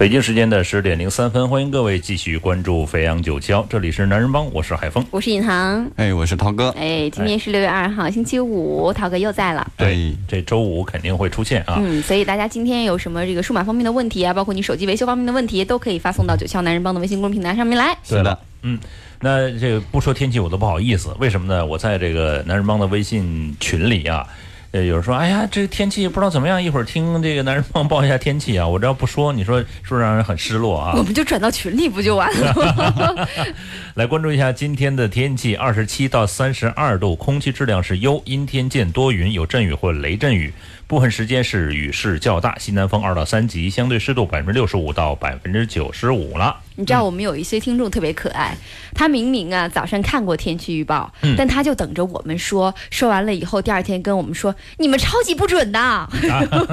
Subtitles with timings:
[0.00, 5.04] 北京时间的十点零三分，欢迎各位继续关注飞扬九霄，这里是男人帮，我是海峰。
[5.10, 6.70] 我是尹航，哎，我是涛哥。
[6.70, 9.70] 哎，今天是六月二号，星期五，涛哥又在了。
[9.76, 11.76] 对，这周五肯定会出现啊。
[11.80, 17.94] 嗯，所以大家今天有什么这个数码方面的问题啊，包括你手机维修方面的问题，都可以发送到九霄男人帮的微信公众平台上面来。
[18.08, 18.80] 对的，嗯，
[19.20, 21.66] 那这个不说天气我都不好意思，为什么呢？
[21.66, 24.26] 我在这个男人帮的微信群里啊。
[24.72, 28.66] 呃，有人说，哎呀，这个天气不知道怎么样，一会儿听这个男人帮报一下天气啊。
[28.66, 30.94] 我这要不说，你说是不是让人很失落啊？
[30.96, 33.28] 我们就转到群里不就完了吗？
[33.94, 40.52] 来关注一下今天的天气，二十七到三十二度，空气质量是优，阴天见多云，有阵雨或雷阵雨。
[40.90, 46.56] 部分时间是雨势较大，西南风二到三级，相对湿度百分之六十五到百分之九十五了。
[46.74, 48.56] 你知道我们有一些听众特别可爱，
[48.92, 56.08] 他明明啊早上看过天气预报，但他就等着我们说，说完了以后第二天跟我们说你们超级不准的。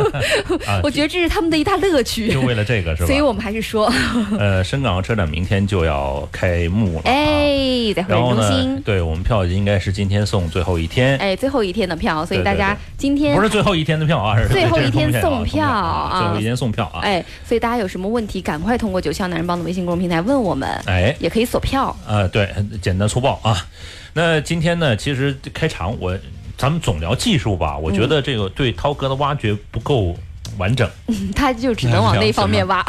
[0.81, 3.05] 我觉得这是他们的一大乐趣，就为了这个是吧？
[3.11, 3.93] 所以我们还是说，
[4.39, 14.06] 呃，深港车展明天就要开幕了，哎，在会展中心，对我们票应该是今天送最后一天，哎，最后一天的票，所以大家今天不是最后一天的。
[14.07, 22.49] 票啊，最后一天送票啊，最后一天送票啊，哎，所以大家有什么问题，赶快通过九霄男人帮的微信公众平台问我们，哎，也可以锁票呃，对，
[22.81, 23.67] 简单粗暴啊。
[24.13, 26.17] 那今天呢，其实开场我
[26.57, 30.15] 咱们总聊技术吧，我觉得这个对涛哥的挖掘不够。
[30.57, 30.89] 完整，
[31.35, 32.85] 他就只能往那方面挖，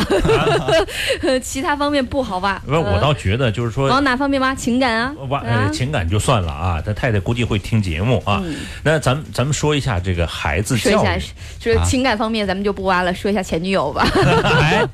[1.42, 2.58] 其他方面不好挖。
[2.60, 4.55] 不，我倒觉得就是说，往哪方面挖？
[4.55, 6.83] 情感啊，挖情感就算了啊。
[6.84, 8.42] 他太太估计会听节目啊。
[8.83, 11.20] 那咱们咱们说一下这个孩子教育，
[11.58, 14.06] 就是情感方面咱们就不挖了，说一下前女友吧。
[14.60, 14.84] 哎，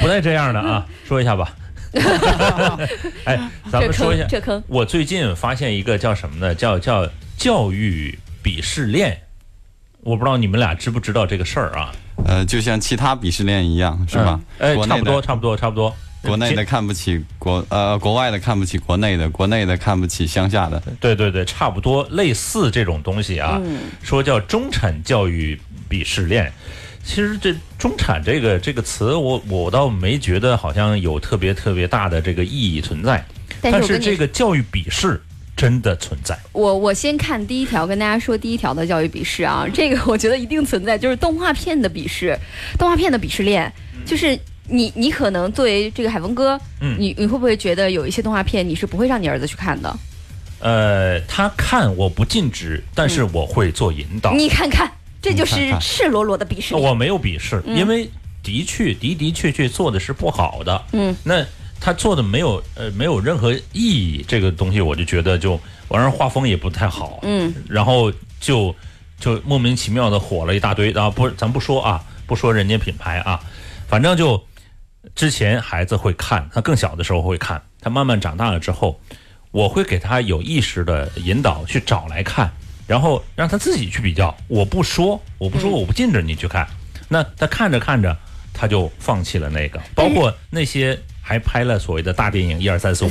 [0.00, 1.52] 不带这样的啊，说一下吧。
[3.24, 3.38] 哎，
[3.70, 4.62] 咱们说一下这坑。
[4.66, 6.54] 我最近发现一个叫什么呢？
[6.54, 9.20] 叫叫教育鄙视链。
[10.02, 11.92] 我不知道你们俩知不知道这个事儿啊？
[12.26, 14.40] 呃，就像其他鄙视链一样，是吧？
[14.58, 15.94] 哎，差不多，差不多，差不多。
[16.22, 20.82] 国内的看不起国，呃，国外的看不起国内的，国内的看不起乡下的。
[21.00, 23.60] 对对对，差不多类似这种东西啊。
[24.02, 26.52] 说叫中产教育鄙视链，
[27.04, 33.24] 其实这中产这个这个词，我我倒没觉得好像有特别特别大的这个意义存在。
[33.60, 35.20] 但是这个教育鄙视。
[35.56, 36.36] 真的存在。
[36.52, 42.36] 我我先看第一条，跟大家说第一条的教育鄙视啊， 这个我觉得一定存在，就是动画片的鄙视，
[42.78, 43.72] 动画片的鄙视链，
[44.04, 49.96] 就是你你可能作为这个海峰哥，嗯，你你会不会觉得有一些动画片你是不会让你儿子去看的？
[50.60, 54.32] 呃，他看我不禁止，但是我会做引导。
[54.32, 54.90] 你看看，
[55.20, 56.74] 这就是赤裸裸的鄙视。
[56.74, 58.08] 我没有鄙视，因为
[58.42, 60.82] 的确的的确确做的是不好的。
[60.92, 61.44] 嗯，那。
[61.84, 68.72] 他做的没有呃没有任何意义，这个东西我就觉得就完事儿，画风也不太好，嗯，然后就
[69.18, 73.40] 就莫名其妙的火了一大堆，然后不咱不说啊，不说人家品牌啊，
[73.88, 74.40] 反正就
[75.16, 79.00] 之前孩子会看，他更小的时候会看，他慢慢长大了之后，
[79.50, 82.48] 我会给他有意识的引导去找来看，
[82.86, 86.64] 然后让他自己去比较，我不说，我不说，我不禁止你去看，
[87.08, 88.16] 那他看着看着
[88.54, 90.96] 他就放弃了那个，包括那些。
[91.24, 93.10] 还拍了所谓的大电影，一二三四五，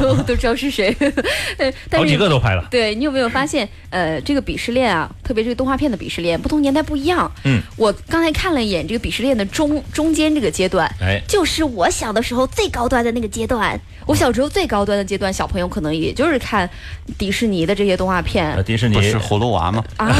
[0.00, 0.96] 我 都知道是谁，
[1.92, 2.66] 好几个都拍了。
[2.70, 7.30] 对你有没有发现，呃，这个鄙视链啊，特别是动画片的鄙视链，不同年代不一样。
[7.44, 13.78] 嗯，我刚才看了一眼这个鄙视链的中中间这个阶段，哎，就是我小的时候最高端的那个阶段。
[14.06, 16.68] 我小时候最高端的阶段，小朋友可能也就是看
[17.16, 18.62] 迪士尼的这些动画片。
[18.62, 19.82] 迪士尼是葫芦娃吗？
[19.96, 20.14] 啊，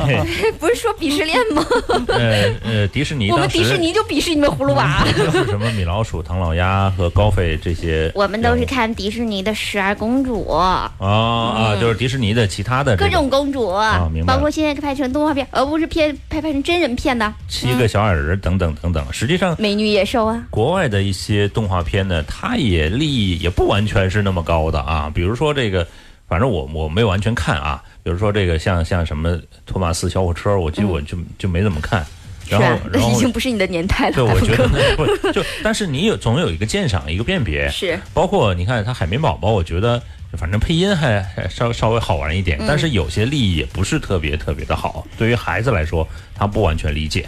[0.58, 1.62] 不是说鄙视链吗？
[2.08, 5.04] 呃呃，迪士尼，我们迪士尼就鄙视你们葫芦娃。
[5.14, 6.65] 是什么米老鼠、唐老鸭？
[6.96, 14.34] 和高飞这些，我们都是看迪士尼的十二公主啊啊，就是迪士尼的其他的各种公主啊，明白。
[14.34, 19.04] 包括现在拍成动画片，而不是片拍拍成真人片的七个小矮人等等等等。
[19.12, 25.10] 实际上，美女野兽啊，国外的一些动画片呢，它也利益也不完全是那么高的啊。
[25.14, 25.86] 比如说这个，
[26.28, 27.82] 反正我我没有完全看啊。
[28.02, 32.06] 比如说这个，像像什么托马斯小火车，我记得我就就没怎么看。
[32.48, 34.14] 然后，然后已经不是你的年代了。
[34.14, 37.68] 对，我觉得不 就，但是你有总有一个鉴赏，一个辨别。
[37.68, 47.26] 是，包括你看他海绵宝宝，我觉得反正配音还还稍稍微好玩一点，但是有些利益也不是特别特别的好，对于孩子来说，他不完全理解。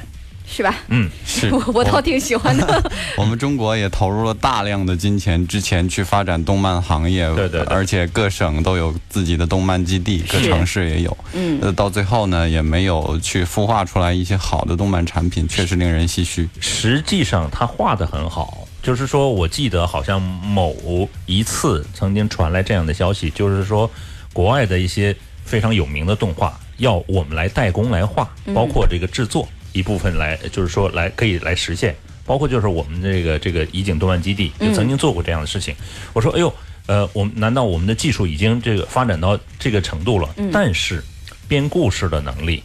[0.51, 0.75] 是吧？
[0.89, 2.91] 嗯，是 我我倒挺喜欢的。
[3.19, 11.17] 我们中国也投入了大量的金钱，之前去发展动漫行业，对对，而且各省都有自己的动漫基地，各城市也有。
[11.35, 16.49] 嗯，呃，到最后呢，也没有去孵化出来一些好的动漫产品，确实令人唏嘘。
[16.61, 23.89] 实际上，他画的很好，就是说我记得好像某一次曾经传来这样的消息，就是说
[24.33, 29.47] 国外的一些非常有名的动画要我们来代工来画，包括这个制作。
[29.79, 31.95] 一部分来，就是说来可以来实现，
[32.27, 35.75] 包括就是我们这个这个怡景动漫基地也曾经做过这样的事情。
[36.13, 36.53] 我说，哎呦，
[36.87, 40.29] 呃，我们难道我们的技术已经这个发展到这个程度了？
[40.53, 41.03] 但是
[41.47, 42.63] 编故事的能力，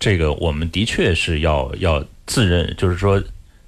[0.00, 3.22] 这个我们的确是要要自认，就是说。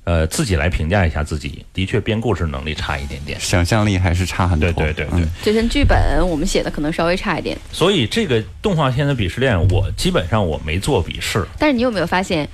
[0.08, 4.70] 呃，自己来评价一下自己，的确编故事能力差一点点，想象力还是差很多。
[4.70, 7.58] 对对对对，就像剧本，我们写的可能稍微差一点。
[7.72, 11.44] 所以这个动画片的鄙视链，我基本上我没做鄙视。
[11.58, 12.48] 但是你有没有发现？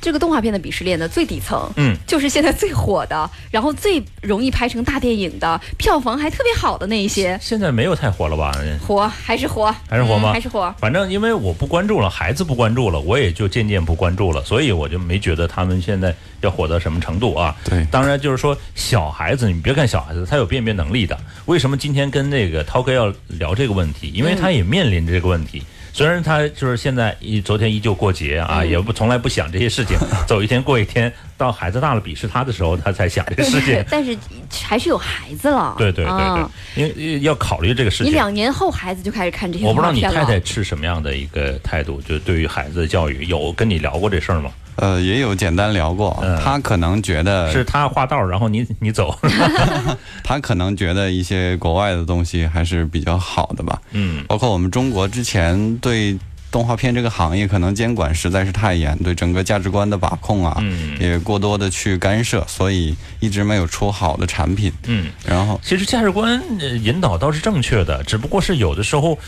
[0.00, 7.38] 这个动画片的鄙视链的最底层，嗯，就是现在最火的， 然后最容易拍成大电影的，票房还特别好的那一些。
[7.42, 8.52] 现在没有太火了吧？
[8.86, 9.74] 火还是火？
[9.88, 10.32] 还是火吗？
[10.32, 10.74] 还是火？
[10.78, 17.54] 反正因为我不关注了，孩子不关注了，我也就渐渐不关注了，所以我就没觉得他们现在要火到什么程度啊。
[17.64, 21.18] 对，当然就是说小孩子，你别看小孩子，他有辨别能力的。
[21.44, 24.10] 为什么今天跟那个涛哥要聊这个问题？
[24.14, 25.62] 因为他也面临着这个问题。
[26.00, 33.82] 虽然他就是现在一昨天依旧过节啊，也不从来不想这些事情， 走一天过一天，到孩子大了鄙视他的时候，他才想这事情。
[33.90, 34.16] 但是
[34.62, 35.74] 还是有孩子了。
[35.78, 36.44] 对对对
[36.76, 38.06] 对，因为要考虑这个事情。
[38.06, 44.50] 你两年后孩子就开始看这些我不知道你太太是什么样的一个态度，就对于孩子的教育，有跟你聊过这事儿吗？
[44.76, 49.14] 呃，也有简单聊过，他可能觉得是他画道，然后你你走。
[50.24, 53.80] 他可能觉得一些国外的东西还是比较好的吧。
[53.92, 56.16] 嗯，包括我们中国之前对
[56.50, 60.62] 动画片这个行业可能监管实在是太严，对整个价值观的把控啊，
[60.98, 64.72] 也过多的去干涉，所以一直没有出好的产品。
[64.86, 66.42] 嗯，然后其实价值观
[66.82, 69.18] 引导倒是正确的，只不过是有的时候。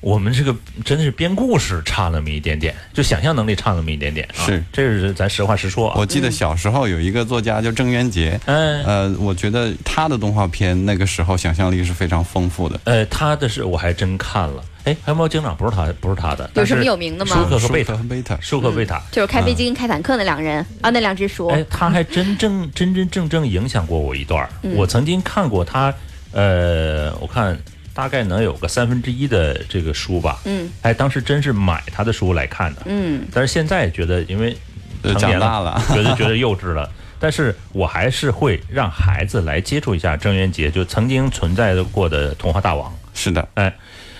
[0.00, 0.54] 我们这个
[0.84, 4.28] 真的是编故事差那么一点点，就想象能力差那么一点点。
[4.32, 5.92] 是，这是咱实话实说。
[5.96, 12.80] 我记得小时候有一个作家叫郑渊洁，嗯，呃，我觉得他的动画片那个时候想象力是非常丰富的。
[12.84, 14.62] 呃，他的是我还真看了。
[14.84, 16.48] 哎，黑猫警长不是他，不是他的。
[16.54, 17.36] 有什么有名的吗？
[17.36, 21.48] 舒克和贝塔，贝塔，舒克贝塔，就是开飞机跟开坦克那两个人啊，那两只书。
[21.48, 24.48] 哎，他还真正真真正正影响过我一段。
[24.74, 25.92] 我曾经看过他，
[26.32, 27.58] 呃，我看。
[27.94, 34.56] 大概能有个三分之一的这个书吧，嗯，哎，当时真是买他的书来看的，嗯，但是现在觉得因为
[35.18, 36.88] 长大了，觉得觉得 幼稚了，
[37.18, 42.96] 但是我还是会让孩子来接触一下郑渊洁，就曾经存在过的童话大王。
[43.14, 43.74] 是的，哎，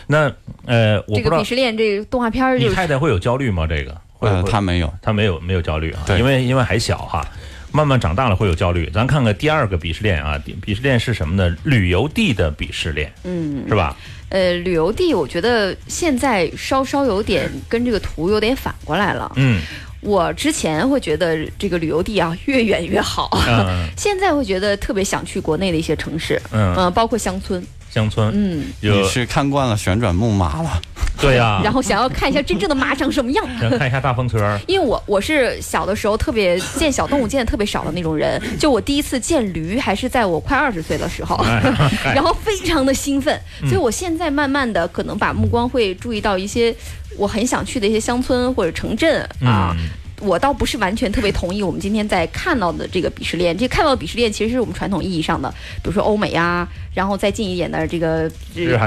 [0.09, 0.33] 那
[0.67, 3.67] 呃，我不知道鄙视链这个动画片，你太太会有焦虑吗？
[3.67, 7.25] 这个，呃，他没有，她没有没有焦虑啊，因为因为还小哈。
[7.71, 11.55] 慢慢长大了会有焦虑，咱看看第二个鄙视链啊，鄙视链是什么呢？
[11.65, 13.95] 旅游地的鄙视链，嗯，是吧？
[14.31, 19.31] 呃，旅游地，我觉得现在稍稍有点跟这个图有点反过来了。
[19.37, 19.61] 嗯，
[20.01, 23.31] 我之前会觉得这个旅游地啊越远越好，
[23.99, 27.63] 现在会觉得特别想去国内的一些城市，嗯，包括乡村。
[27.99, 30.81] 乡村，嗯，你是看惯了旋转木马了，
[31.21, 34.39] 对呀， 然后想要看一下真正的马长什么样，想看一下大风车。
[34.69, 41.37] 因为我我是小的时候特别见小动物见的特别少的那种人，就我第一次见驴还是在我快二十岁的时候，
[42.15, 46.73] 然后非常的兴奋，所以我现在慢慢的可能把目光会注意到一些
[47.17, 49.75] 我很想去的一些乡村或者城镇啊。
[50.21, 53.57] 我倒不是完全特别同意我们今天在看到的这个鄙视链。
[53.57, 55.49] 这看到的鄙视链其实是我们传统意义上的，
[55.83, 58.31] 比如说欧美啊，然后再近一点的这个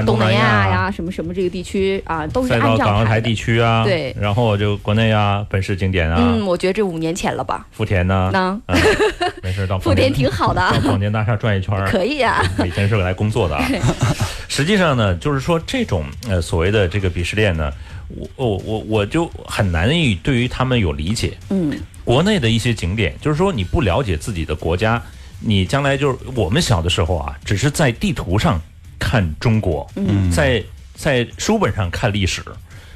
[0.04, 3.84] 东南亚呀，什么什么这个地区啊，都是按照港澳台地区啊。
[3.84, 6.16] 对，然后就国内啊，本市景点啊。
[6.18, 7.66] 嗯，我觉得这五年前了吧。
[7.72, 8.30] 福田呢？
[8.32, 8.60] 能。
[9.42, 10.60] 没事，到 福田挺好的。
[10.72, 11.74] 到广电大厦转一圈。
[11.86, 12.42] 可以啊。
[12.64, 13.64] 以前是来工作的啊。
[14.48, 17.72] 实际上呢，就是说这种呃所谓的这个鄙视链呢。
[18.16, 21.36] 我我我我就很难以对于他们有理解。
[21.50, 25.02] 嗯，国内的一些景点，就是说你不了解自己的国家，
[25.40, 28.60] 你将来就是我们小的时候啊，只是在地图上
[28.98, 30.62] 看中国，嗯在
[30.94, 32.42] 在书本上看历史。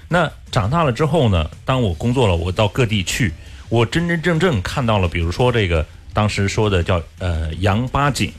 [0.08, 3.32] 那长大了之后呢，当我工作了，我到各地去，
[3.68, 8.32] 我真真正正看到了，比如说这个当时说的叫呃杨八景，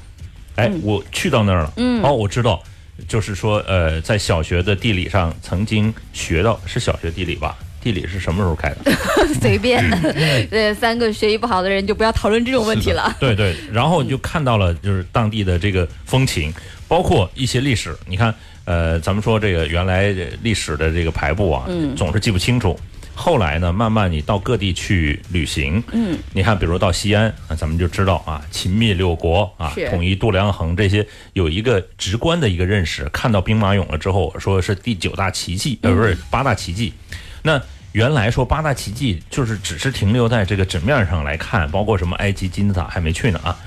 [0.56, 2.64] 哎，我去到那儿了，哦，我知道。
[3.08, 7.58] 就是说，呃，在小学的地理上曾经学到，是小学地理吧？
[7.80, 8.92] 地理是什么时候开的？
[9.40, 9.82] 随便，
[10.50, 13.16] 对，三个学习不好的人就不要讨论这种问题了。
[13.20, 16.54] 对对，然后你就看到了，就是当地的这个风情，
[16.88, 17.96] 包括一些历史。
[18.06, 18.34] 你看，
[18.66, 22.78] 呃，咱们说这个原来历史的这个排布啊，总是记不清楚。
[23.20, 33.04] 后来呢，慢慢你到各地去旅行，嗯，你看，比如到西安啊，咱们就知道啊，秦灭六国啊，统一度量衡这些，有一个直观的一个认识。
[33.10, 36.94] 看到兵马俑了之后，说是第九大奇迹，呃，不是八大奇迹。
[37.42, 37.60] 那
[37.94, 43.58] 原来说八大奇迹就是只是停留在这个纸面上来看，包括什么埃及金字塔还没去呢啊。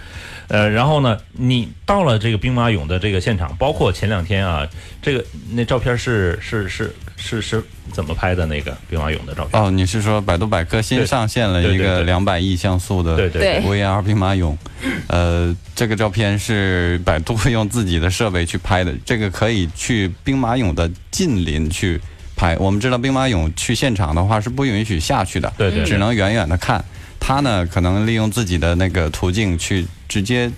[0.50, 4.68] 呃，然后呢，你到了这个兵马俑的这个现场，包括前两天啊，
[5.00, 9.62] 这个那照片是是是是是怎么拍的那个兵马俑的照片？
[9.62, 14.56] 哦，你是说百度百科新上线了一个两百亿像素的对对 VR 兵马俑？
[15.06, 22.00] 呃，这个照片是百度用自己的设备去拍的，这个可以去兵马俑的近邻去
[22.34, 22.56] 拍。
[22.56, 26.84] 我们知道兵马俑去现场的话是不允许下去的，对对，只能远远的看。
[27.20, 30.50] 他呢，可能利用自己的那个途径去直接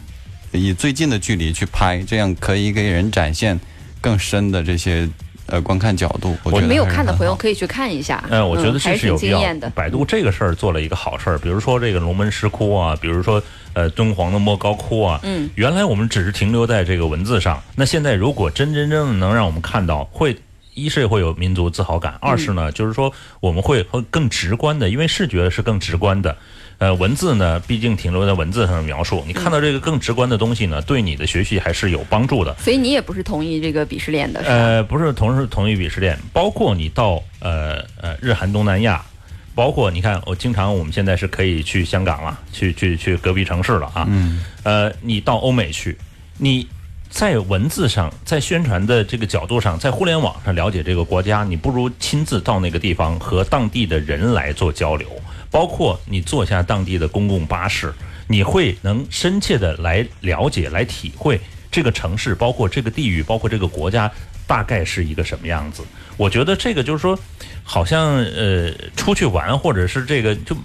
[0.53, 3.61] 以最近的距离去拍，这样可以给人展现
[4.01, 5.07] 更深的这些
[5.47, 6.35] 呃观看角度。
[6.45, 8.25] 我觉得没有看的朋友可以去看一下。
[8.31, 9.69] 嗯，我觉得这是有必要的。
[9.71, 13.43] 百度这个事儿做了一个好事儿，比如说这个龙门石窟啊，比如说
[13.75, 15.21] 呃敦煌的莫高窟啊。
[15.25, 15.51] 嗯。
[15.57, 20.37] 原来我们只是停留在这个文字上，那现在如果真真正正能让我们看到，会。
[20.75, 26.37] 一是会有民族自豪感，二是呢，就是说我们会会更直观的，因为视觉是更直观的，
[26.79, 32.55] 呃，文字呢，毕竟停留在文字上的描述，你看到这个更直观的东西呢，对你的学习还是有帮助的。
[32.59, 39.05] 所以你也不是同意这个鄙视链的，呃，不是同时同意鄙视链，包括你到呃呃日韩东南亚，
[39.55, 45.99] 包括你看，我经常我们现在是可以去香港了，去去去隔壁城市了啊，嗯，呃，你到欧美去，
[46.39, 46.67] 你。
[47.13, 55.07] 在文字上，在宣传的这个角度上，在互联网上了解这个国家，你不如亲自到那个地方和当地的人来做交流。
[55.51, 57.93] 包括你坐下当地的公共巴士，
[58.27, 61.39] 你会能深切的来了解、来体会
[61.71, 64.11] 这个城市，包括这个地域，包括这个国家
[64.47, 65.83] 大概是一个什么样子。
[66.17, 67.17] 我觉得这个就是说，
[67.63, 70.57] 好像呃出去玩，或者是这个就。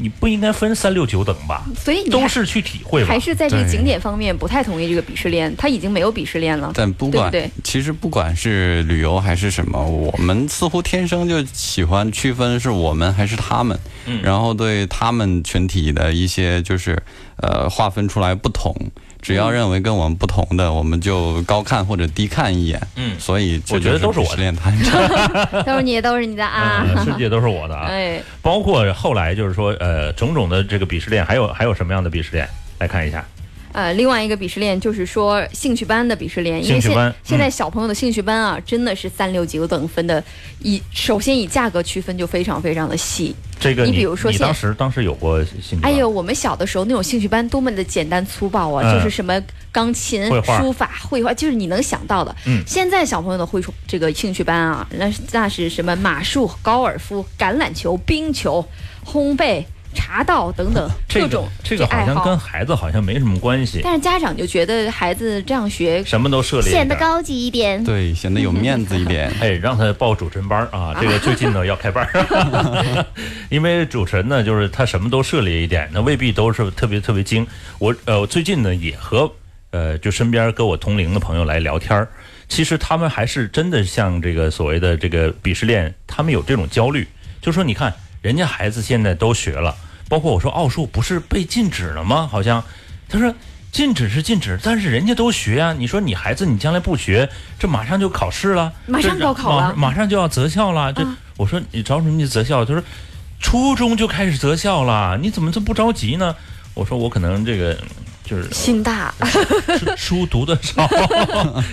[0.00, 1.64] 你不应该分三六九等吧？
[1.76, 3.04] 所以都是去体会。
[3.04, 6.72] 还是在这个景点方面不太同意这个鄙视链，他已经没有鄙视链了。
[6.74, 13.78] 但不管对，其实不管是旅游还是什么，我们似乎天生就喜欢区分是我们还是他们，
[14.22, 17.02] 然后对他们群体的一些就是
[17.36, 18.74] 呃划分出来不同。
[19.26, 22.80] 只要认为跟我们不同的，我们就高看或者低看一眼。
[22.94, 24.52] 嗯，所以我觉得都是我的，
[25.66, 26.86] 都是你，都是你的啊！
[27.04, 27.86] 世界都是我的啊！
[27.90, 32.48] 哎，包括后来就是说，呃，种种的这个鄙视链，还有还有什么样的鄙视链？
[32.78, 33.24] 来看一下。
[33.76, 40.24] 呃，另外一个鄙视链就是说兴趣班的鄙视链，因为现现在小朋友的兴趣班啊，真的是三六九等分的，
[40.60, 43.36] 以首先以价格区分就非常非常的细。
[43.60, 45.92] 这个你比如说，你当时当时有过兴趣班？
[45.92, 49.38] 哎呦，我们小的时候那种兴趣班多么的简单粗暴啊，就是什么
[49.70, 52.34] 钢琴、书法、绘画，就是你能想到的。
[52.46, 52.62] 嗯。
[52.66, 58.66] 现在小朋友的会这个兴趣班啊，那那是什么马术、高尔夫、橄榄球、冰球、
[59.04, 59.62] 烘焙。
[59.96, 69.32] 茶道等等 各种这个好像跟孩子好像没什么关系，但是家长就觉得孩子这样学什么都涉猎，显得高级一点，对，显得有面子一点。
[69.40, 72.06] 哎，让他报主持人班啊，这个最近呢要开班，
[73.48, 77.46] 因为主持人呢就是他什么都涉猎一点，那未必都是特别特别精。
[77.78, 79.32] 我呃最近呢也和
[79.70, 82.08] 呃就身边跟我同龄的朋友来聊天儿，
[82.48, 87.06] 其实他们还是真的像这个所谓的这个鄙视链，他们有这种焦虑，
[87.40, 89.74] 就说你看人家孩子现在都学了。
[90.08, 92.28] 包括我说奥数不是被禁止了吗？
[92.30, 92.62] 好像
[93.08, 93.34] 他说
[93.72, 95.72] 禁止是禁止，但是人家都学啊。
[95.72, 100.92] 你说你孩子你将来不学，这马上就考试了，马上高考了，马上就要择校了。
[100.92, 102.64] 这我说你着什么急择校？
[102.64, 102.82] 他说
[103.40, 106.34] 初中就开始择校了，你怎么这不着急呢？
[106.74, 107.76] 我说我可能这个
[108.24, 109.12] 就是心大，
[109.96, 110.86] 书读的少，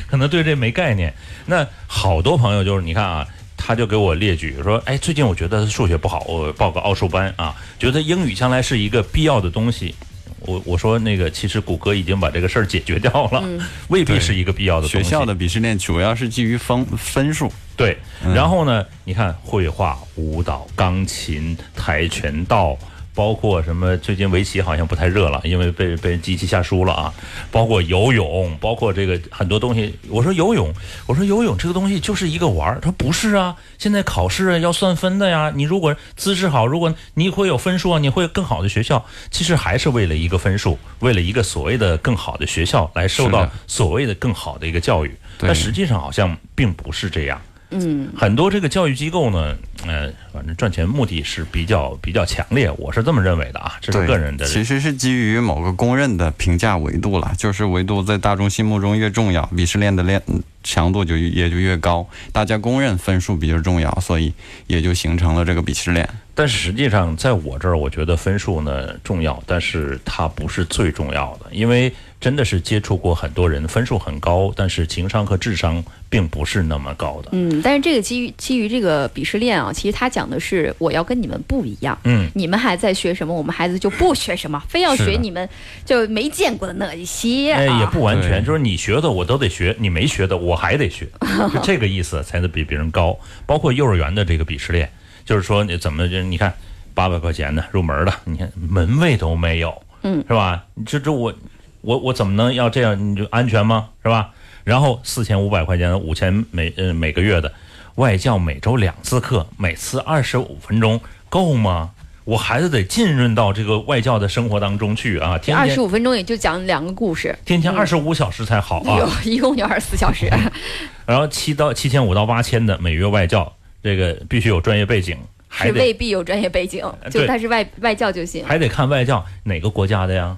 [0.07, 1.13] 可能对这没概念。
[1.45, 3.27] 那好多朋友就是你看啊。
[3.65, 7.55] 他就给我列举说：“哎，最近我觉得数学不好，我报个奥数班啊。
[7.79, 9.95] 觉得英语将来是一个必要的东西。
[10.41, 13.41] 我我说那个，其实谷歌已经把这个事儿解决掉了，
[13.87, 14.87] 未必是一个必要的。
[14.89, 17.49] 学校的鄙视链主要是基于分分数。
[17.77, 17.97] 对，
[18.35, 22.77] 然后呢，你看绘画、舞蹈、钢琴、跆拳道。”
[23.13, 23.95] 包括什么？
[23.97, 27.13] 最近围棋好像不太热了，因为被被机器下输了啊。
[27.51, 29.93] 包括游泳，包括这个很多东西。
[30.09, 30.73] 我说游泳，
[31.05, 32.79] 我说游泳这个东西就是一个玩儿。
[32.81, 35.51] 他说不是啊，现在考试要算分的呀。
[35.55, 39.05] 你如果资质好，如果你会有分数啊，你会更好的学校。
[39.29, 45.15] 其实还是为了一个分数，为了一个所谓的更好的学校来受到所谓的更好的一个教育。
[45.37, 47.41] 但实际上好像并不是这样。
[47.73, 54.45] 嗯，很多这个教育机构呢，呃，反正赚钱目的是比较比较强烈，我是这么认为的啊，这是个人的。
[54.45, 60.21] 其实是基于某个公认的评价维度了，就是维度在大众心目中越重要，鄙视链的链
[60.63, 64.33] 强度就也就越高，大家公认分数比较重要，所以
[64.67, 66.07] 也就形成了这个鄙视链。
[66.35, 77.29] 但是实际上，在我这儿，我觉得分数呢重要，但是它不是最重要的，因为真的是接触过很多人，分数很高，但是情商和智商并不是那么高的。
[77.33, 81.95] 嗯，但是这个基于基于这个鄙视链啊，其实他讲的是我要跟你们不一样。
[82.05, 85.47] 嗯，你们还在学什么，我们孩子就不学什么， 非要学你们
[85.85, 87.51] 就没见过的那一些。
[87.51, 91.07] 哎，也不完全，就是你学的我都得学，你没学的我还得学，
[91.53, 93.15] 就这个意思，才能比别人高。
[93.45, 94.89] 包括幼儿园的这个鄙视链。
[95.25, 96.53] 就是说，你怎么就你看，
[96.93, 100.63] 八百块钱的入门的，你看门卫都没有，嗯，是吧？
[100.85, 101.33] 这这我
[101.81, 103.11] 我我怎么能要这样？
[103.11, 103.89] 你就安全吗？
[104.03, 104.31] 是吧？
[104.63, 107.51] 然后四千五百块钱，五千每呃每个月的
[107.95, 110.99] 外教，每周两次课，每次二十五分钟，
[111.29, 111.91] 够吗？
[112.25, 115.37] 我孩子得浸润到这个外教的生活当中去啊！
[115.37, 119.09] 天二十五分钟也就讲两个故事，天天二十五小时才好啊！
[119.25, 120.31] 一共就二十四小时。
[121.05, 123.51] 然后七到七千五到八千的每月外教。
[123.83, 125.17] 这个必须有专业背景，
[125.49, 128.45] 还未必有专业背景，就他是外外教就行。
[128.45, 130.37] 还得看外教哪个国家的呀，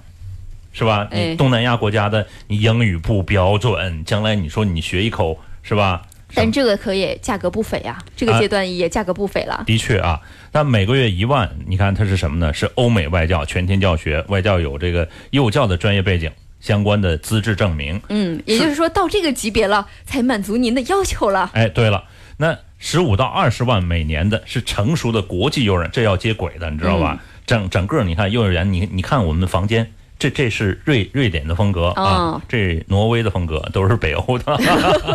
[0.72, 1.08] 是吧？
[1.12, 6.02] 你东南亚国家的，你英语不标准，将来你说你学一口是吧？
[6.34, 9.62] 但这个可以价格不菲呀，这个阶段也价格不菲了。
[9.64, 12.52] 的确啊，但每个月一万，你看它是什么呢？
[12.52, 16.28] 是欧美外教全天教学，外教有这个幼教的专业背景，
[16.60, 18.02] 相关的资质证明。
[18.08, 21.48] 嗯，也就是说到这个级别了，才满足您的要求了。
[21.54, 22.02] 哎，对了，
[22.36, 22.58] 那。
[22.78, 27.18] 十五到二十万每年的是成熟的国际幼儿园，这要接轨的，你知道吧？
[27.46, 34.58] 整整个你看幼儿园，你你看我们房间，这这是瑞瑞典的风格啊，这挪威的风格都是北欧的，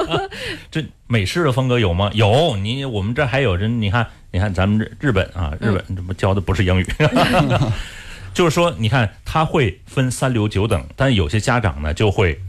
[0.71, 2.09] 这美式的风格有吗？
[2.13, 6.87] 有，你我们这还有人，你看你看咱们这日本啊，日本这不教的不是英语，
[8.33, 12.39] 就是说你看他会分三流九等，但有些家长呢就会。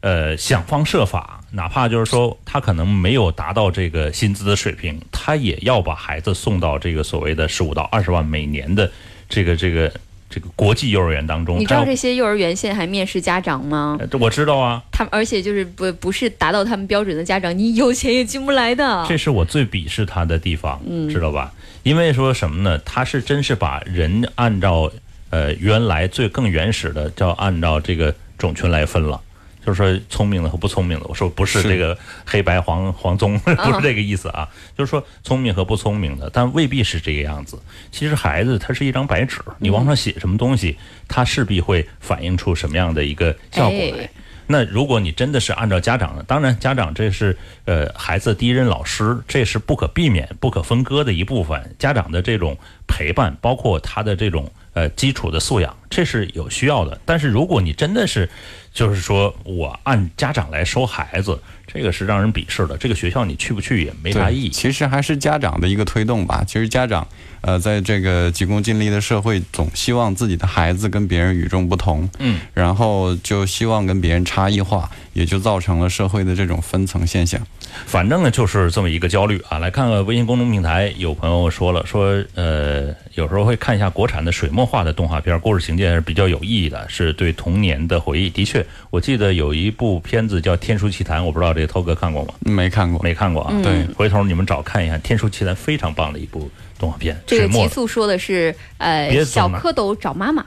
[0.00, 8.90] 呃，想方设法，哪怕就是说他可能没有达到这个薪资的水平，他也要把孩子送到这个所谓的十五到二十万每年的
[9.28, 9.92] 这个这个
[10.30, 11.58] 这个国际幼儿园当中。
[11.58, 13.98] 你知道这些幼儿园现在还面试家长吗？
[14.18, 14.82] 我知道啊。
[14.90, 19.04] 他们而且就是不不是达到他们标准的家长，你有钱也进不来的。
[19.06, 20.80] 这是我最鄙视他的地方，
[21.10, 21.52] 知道吧？
[21.82, 22.78] 因为说什么呢？
[22.86, 24.90] 他是真是把人按照
[25.28, 29.20] 呃原来最更原始的叫按照这个种群来分了。
[29.64, 34.48] 就是说聪明的和不聪明的，我说不是这个黑白黄 黄棕， 不是这个意思啊。
[34.76, 37.60] 就是说聪明和不聪明的，但未必是这个样子。
[37.90, 40.76] 其实孩子他是一张白纸，你往上写什么东西，
[41.08, 44.10] 他势必会反映出什么样的一个效果来。
[44.52, 51.76] 那如果你真的是按照家长的，当然家长这是呃孩子第一任老师，这是不可避免、不可分割的一部分。
[51.78, 52.58] 家长的这种
[52.88, 57.00] 陪伴，包括他的这种呃基础的素养，这是有需要的。
[57.04, 58.28] 但是如果你真的是，
[58.72, 62.76] 就是说我按家长来收孩子，这个是让人鄙视的。
[62.78, 64.48] 这个学校你去不去也没啥意义。
[64.48, 66.44] 其实还是家长的一个推动吧。
[66.46, 67.06] 其实家长，
[67.40, 72.08] 呃，在这个急功近利的社会，总希望自己的孩子跟别人与众不同。
[72.18, 72.40] 嗯。
[72.54, 77.40] 然后就希望跟别人差异化，也就造成了社会的这种分层现象。
[77.86, 79.58] 反正呢，就是这么一个焦虑啊。
[79.58, 88.30] 来看看微信公众平台，有朋友说了，说呃，有时候会看一下国产的水墨画的动画片，故事情节是比较有意义的，是对童年的回忆。
[88.30, 92.34] 的确，我记得有一部片子叫《天书奇谭》，我不知道这个涛哥看过吗？
[92.40, 93.54] 没看过，没看过啊。
[93.62, 96.50] 对，回头你们找看一下《天书奇谭》，非常棒的一部。
[96.80, 100.42] 动画片，这个极速说的是，呃，小蝌蚪找妈妈，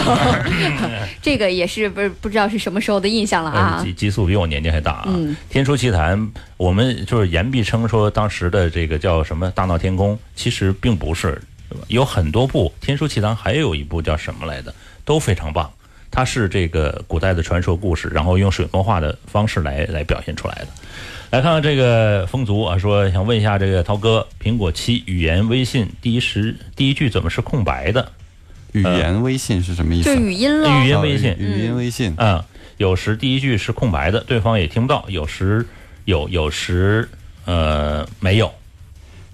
[1.22, 3.80] 这个也是不是不知道是什么时候的印象了啊？
[3.82, 5.16] 极极速比我年纪还大啊！
[5.48, 11.40] 天书奇谭，我们就是言必称说当时的这个叫什么大闹天宫，其实并不是，
[11.88, 14.74] 有很多部天书奇谭，还有一部叫什么来的，
[15.06, 15.72] 都非常棒。
[16.10, 20.68] 它是这个古代的传说故事，然后用水墨画的方式来来表现出来的。
[21.30, 28.12] 来看看这个风族啊，说想问一下这个涛哥，苹果七语言微信第一时第一句怎么是空白的？
[28.72, 30.14] 语言微信是什么意思？
[30.14, 30.68] 就语音了。
[30.84, 32.14] 语音微信，语音微信。
[32.16, 32.42] 嗯，
[32.76, 35.66] 有时第一句是空白的，对方也听不到；有时
[36.04, 37.08] 有，有时
[37.44, 38.52] 呃没有。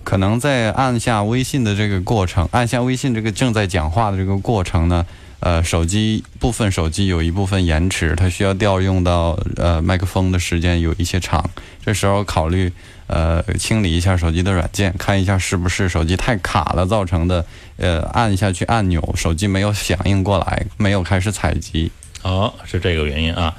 [0.03, 5.05] 可能在按下微信的这个过程，按下微信这个正在讲话的这个过程呢。
[5.43, 11.51] 呃，手机部分手机有一部分延迟，它需要调用到呃麦克风的时间有一些长，
[11.85, 12.73] 这时候考虑
[13.09, 17.45] 呃清理一下手机的软件，看一下是不是手机太卡了造成的，
[17.77, 21.91] 呃按下去按钮手机没有响应过来，没有开始采集。
[22.23, 23.53] 哦，是这个原因啊。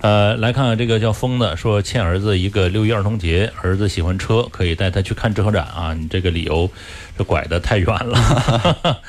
[0.00, 5.94] 呃，来看看这个叫风的说欠儿子一个六一儿童节，儿子喜欢车，可以带他去看车展啊。
[5.94, 6.68] 你这个理由，
[7.16, 8.98] 这拐的太远了。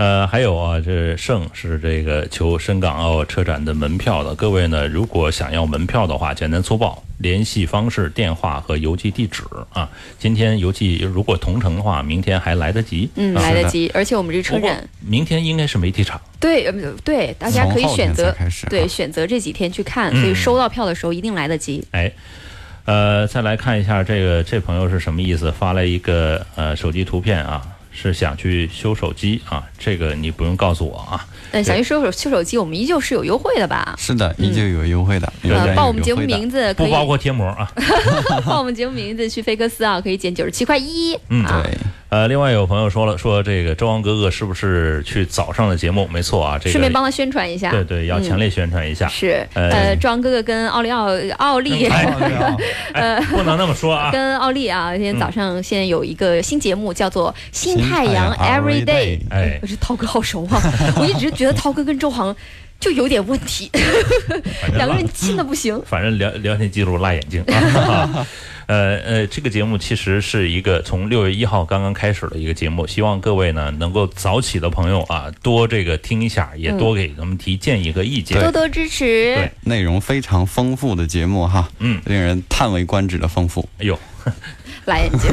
[0.00, 4.34] 呃，还有啊，这盛是这个求深港澳车展的门票的。
[4.34, 9.42] 各位呢，如果想要门票的话，简单粗暴，联系方式、电话和邮寄地址
[9.74, 9.86] 啊。
[10.18, 13.10] 今天邮寄如果同城的话，明天还来得及。
[13.16, 13.90] 嗯，来得及。
[13.92, 16.18] 而且我们这车展，明天应该是媒体场。
[16.40, 18.34] 对，呃，对，大家可以选择
[18.70, 21.84] 对选择这几天去看，所以收到票的时候一定来得及。
[21.90, 22.10] 哎，
[22.86, 25.52] 呃，再来看一下这个这朋友是什么意思？
[25.52, 27.60] 发了一个呃手机图片啊。
[27.92, 29.62] 是想去修手机啊？
[29.78, 31.26] 这个你不用告诉我啊。
[31.52, 33.94] 对，想去修手修手机，我们依旧是有优惠的吧？
[33.98, 35.32] 是的，依旧有优惠的。
[35.42, 37.70] 呃，报我们节目名字，不包括贴膜啊。
[38.46, 41.18] 报我们节目名字去菲克斯啊，可以减九十七块一。
[41.28, 41.76] 嗯，对。
[42.10, 46.08] 呃，另外有朋友说了，说这个周王哥哥是不是去早上的节目？
[46.08, 47.70] 没错啊，这个顺便帮他宣传一下。
[47.70, 49.06] 对对，要强烈宣传一下。
[49.06, 51.86] 是，呃，周王哥哥跟奥利奥奥利，
[52.94, 54.10] 呃，不能那么说啊。
[54.10, 59.18] 跟奥利啊，今天早上现在有一个新节目，叫做《新太阳 Every Day》。
[59.30, 60.60] 哎，我这涛哥好熟啊，
[60.96, 62.34] 我一直觉得涛哥跟周航
[62.80, 63.70] 就有点问题，
[64.74, 65.80] 两个人亲的不行。
[65.86, 67.44] 反正聊聊天记录辣眼睛。
[68.70, 79.34] 呃呃，这个节目其实是一个从六月一号刚刚开始的一个节目，希望各位呢能够早起的朋友啊多这个听一下，也多给咱们提建议和意见，多多支持。
[79.34, 83.68] 对，内容非常丰富的节目哈，嗯，令人叹为观止的丰富。
[83.78, 83.98] 哎呦。
[84.90, 85.30] 辣眼睛，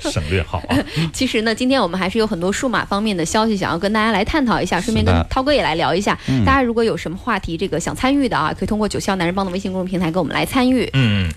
[0.12, 0.76] 省略号啊。
[1.12, 6.16] 其实呢，今天我们还是有很多数码方面的消息想要跟大家来探讨一下，顺便跟涛哥也来聊一下。
[6.44, 10.88] 大家如果有什么话题这个想参与的啊，可以通过九霄男人帮的微信公众平台跟我们来参与。
[10.92, 11.30] 嗯，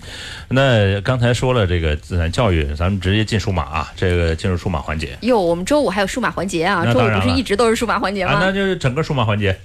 [0.50, 5.16] 那刚才说了这个自然教育，咱们直接进数码啊，这个进入数码环节。
[5.22, 8.38] 哟，我们周五还有数码环节啊，周五不是一直都是数码环节吗？
[8.40, 9.56] 那就是整个数码环节。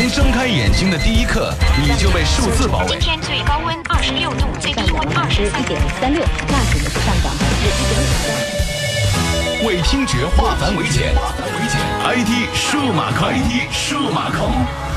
[0.00, 2.86] 从睁开眼睛的第一刻，你就被数字包围。
[2.88, 8.00] 今天最高温二十六度，最低温二十一点三六，那值呢是上涨百分之一点
[9.62, 11.14] 五为听觉化繁为简
[12.02, 14.89] ，IT 数码控，IT 数码控。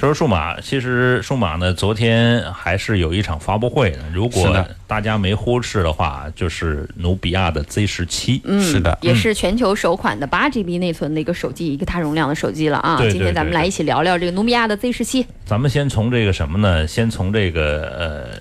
[0.00, 3.98] 说说数码，其实数码呢，昨天还是有一场发布会的。
[4.14, 12.96] 如果大家没忽视的话，就是努比亚的 Z 十七，嗯，是的，也是全球首款的八 GB 内存的一个手机，一个大容量的手机了啊。
[12.96, 15.26] 对今天咱们来一起聊聊这个努比亚的 Z 十七。
[15.44, 16.86] 咱们先从这个什么呢？
[16.86, 18.39] 先从这个呃。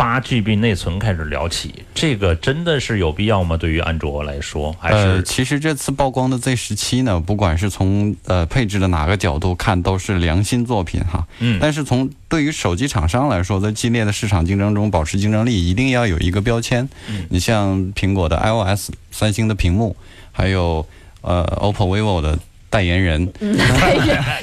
[0.00, 3.54] 八 GB 内存开始聊起，这个真的是有必要吗？
[3.54, 11.26] 对于安卓来说，还是其实这次曝光的 Z 十七呢，不管是从呃配置的哪个角度看，都是良心作品哈。
[11.40, 11.58] 嗯。
[11.60, 16.88] 但是从对于手机厂商来说，在激烈的市场竞争中保持竞争力，一定要有一个标签。
[17.06, 17.26] 嗯。
[17.28, 19.94] 你像苹果的 iOS，三星的屏幕，
[20.32, 20.86] 还有
[21.20, 22.38] 呃 OPPO、vivo 的。
[22.70, 23.30] 代言人，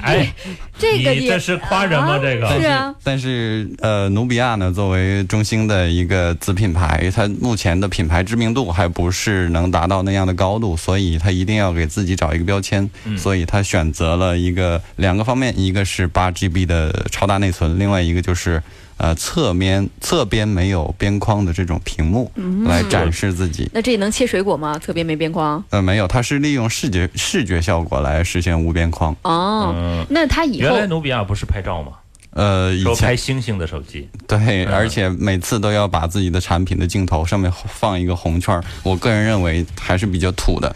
[0.01, 0.31] 哎，
[0.77, 2.19] 这个这是夸人吗？
[2.19, 2.93] 这个是啊。
[3.01, 12.87] 但是呃，努比亚呢，作为中兴的一个子品牌，它目前的品牌知名度还不是能达到那样的高度，所以它一定要给自己找一个标签。
[13.17, 18.61] 所以它选择了一个两个方面，一个是八 GB 的超大内存，另外一个就是。
[18.97, 22.31] 呃，侧面侧边没有边框的这种屏幕
[22.65, 24.77] 来展示自己，那这能切水果吗？
[24.79, 25.63] 侧边没边框？
[25.69, 29.15] 呃，没有，它是利用视觉视觉效果来实现无边框。
[29.21, 31.91] 哦，那它以后原来努比亚不是拍照吗？
[32.37, 40.73] 呃，以前拍星星的手机，对，而且每次都要把自己的产品的镜头上面放一个红圈我个人认为还是比较土的。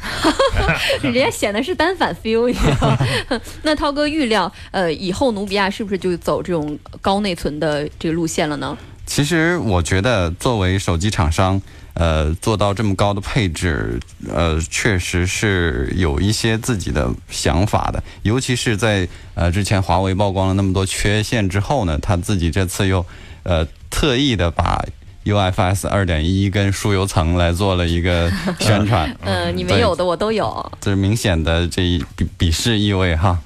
[1.04, 2.98] 人家显得是单反 feel 一样。
[3.62, 8.76] 那涛哥预料，呃，以后努比亚是不是就走这种高内存的这个路线了呢？
[9.14, 11.62] 其实我觉得，作为手机厂商。
[11.94, 14.00] 呃，做到这么高的配置，
[14.34, 18.02] 呃，确实是有一些自己的想法的。
[18.22, 23.06] 尤其是在呃之前华为曝光了那么多缺陷之后呢，他自己这次又
[23.44, 24.82] 呃特意的把
[25.26, 29.14] UFS 二点一跟疏油层来做了一个 宣传。
[29.26, 33.38] 嗯，你没有的我都有，这是明显的这一鄙鄙视意味哈。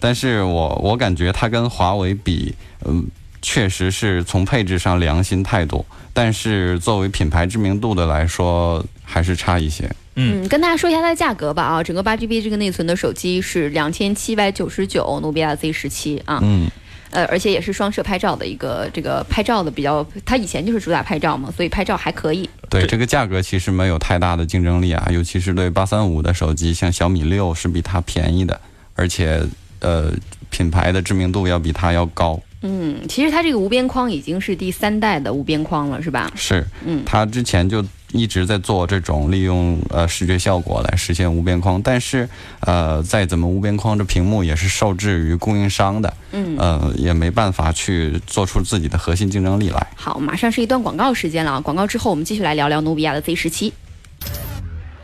[0.00, 2.52] 但是我我感觉它跟华为比，
[2.84, 3.06] 嗯。
[3.42, 9.90] 确实是从配置上良心太多，但是作为品牌知名度的来说，还是差一些。
[10.14, 16.70] 嗯，跟大家说一下它的价格吧啊，整个八 GB 这个内存的手机是两千七百九十九，努比亚 Z 十七啊，嗯，
[17.10, 22.48] 呃，而且也是双摄拍照的一个这个拍照的比较，它以前就是主打拍照嘛，所以拍照还可以。
[22.68, 28.60] 对这个价格其实没有太大的竞争力啊，尤其是对八三五的手机，像小米六是比它便宜的，
[28.94, 29.42] 而且
[29.80, 30.12] 呃
[30.50, 32.38] 品牌的知名度要比它要高。
[32.62, 36.30] 嗯，其实它这个无边框已经是第三代的无边框了，是吧？
[36.34, 42.28] 是，嗯，它之前就一直在做这种利用呃视觉效果来实现无边框，但是
[42.60, 49.86] 呃再怎么无边框，这屏幕也是受制于供应商的，嗯，呃也没办法去做出自己的核心竞争力来。
[49.96, 53.72] 好，马上是一段广告时间了，广告之后我们继续来聊聊努比亚的 Z 十七。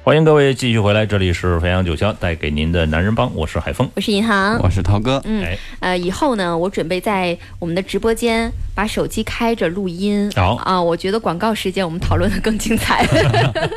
[0.08, 5.20] 欢迎各位继续回来，这里是飞扬九霄带给您的男人帮，我是海峰，我是银行，我是涛哥。
[5.26, 5.46] 嗯，
[5.80, 10.32] 呃，以后呢，我准备在我们的直播间把手机开着录音。
[10.34, 13.06] 好啊，我觉得广告时间我们讨论的更精彩。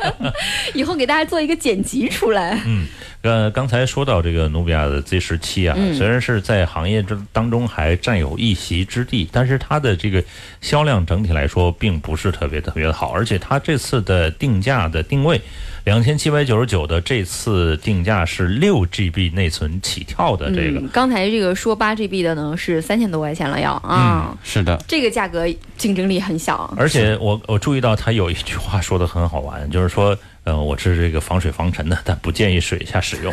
[0.72, 2.58] 以后给大家做一个剪辑出来。
[2.64, 2.86] 嗯，
[3.22, 10.22] 呃，刚才说到这个努比亚的 Z 十七啊，虽然是在行业之当中还占有一席之地，但是它的这个
[10.60, 15.40] 销量整体来说并不是特别特别的好，而且它这次的定价的定位。
[15.84, 25.44] 两千七百九十九的这次定价是六 GB 内存起跳的这个，刚才这个说八 GB 的呢是三千多块钱了要啊，是的，这个价格
[25.76, 26.72] 竞争力很小。
[26.76, 33.32] 而且我我注意到他有一句话说的很好玩，就是说，呃，我是这个防水防尘的，但不建议水下使用。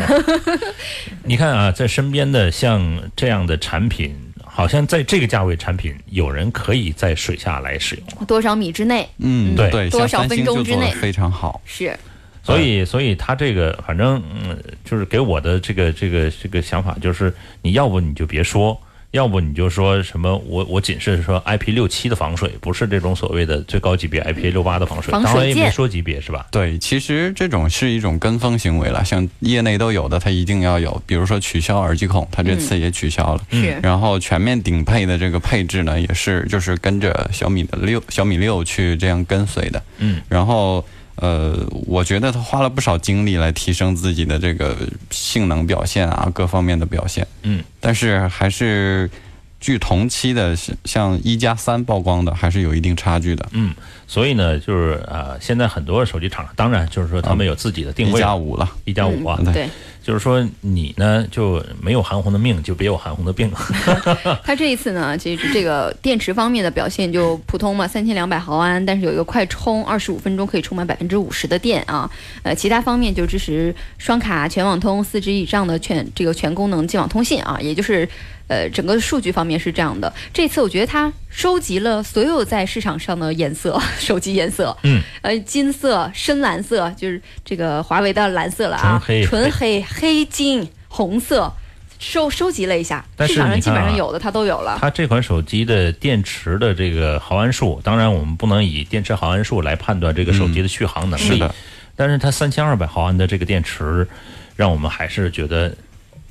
[1.25, 9.09] 你看啊，在身边的像这样的产品，好像在这个价位产品，有人可以在水下来使用，多少米之内？
[9.17, 11.97] 嗯，对，多少分钟之内非常好，是。
[12.43, 18.79] 所以，所以他这个反正嗯，就是给我的这个这个这个想法，就是你要不你就别说，
[19.11, 25.11] 要不你就说什么我我仅是说 IP 六七的防水，不是这种所谓的最高级别 IP 六八的防水。
[25.11, 26.45] 防水也没说级别是吧？
[26.51, 31.01] 对，其实这种是一种跟风行为了，像业内都有的，它一定要有。
[31.07, 33.41] 比如说取消耳机孔，它这次也取消了。
[33.51, 33.79] 是。
[33.81, 39.81] 然后全面顶配的这个配置呢，也是就是跟着小米的六小米六去这样跟随的。
[39.97, 40.21] 嗯。
[40.29, 40.85] 然后。
[41.21, 44.75] 呃，我觉得他花了不少精力来提升自己的这个
[45.12, 47.27] 性能表现啊，各方面的表现。
[47.43, 49.10] 嗯，但是还是
[49.60, 50.55] 距同期的
[50.86, 53.45] 像一加三曝光的还是有一定差距的。
[53.51, 53.73] 嗯，
[54.08, 59.69] 所以呢，就是呃，现在很多手机厂商，当然就是说他们有自己的定位，一加五了，一加五啊，对。
[60.09, 63.51] 就是说你呢就没有韩红的命，就别有韩红的病。
[64.43, 72.09] 他这一次呢，其实这个电池方面的表现就普通嘛，三千两百毫安，但是有一个快充，二十五分钟可以充满百分之五十的电啊。
[72.41, 78.09] 呃，其他方面就支持双卡、全网通、四 G 以上的全这个全功能进网通信啊，也就是。
[78.49, 80.11] 呃，整个数据方面是这样的。
[80.33, 91.51] 这次我觉得它收集了所有在市场上的颜色， 手机颜色，嗯，呃，金色、深蓝色，就是这个华为的蓝色了啊，纯黑、纯黑、黑金、红色，
[91.99, 94.77] 收收集了一下，市场上基本上有的它都有了。
[94.81, 101.53] 它这款手机的电池的这个毫安数，当然我们不能以电池毫安数来判断这个手机的续航能力，是的。
[101.95, 104.07] 但是它三千二百毫安的这个电池，
[104.55, 105.75] 让我们还是觉得。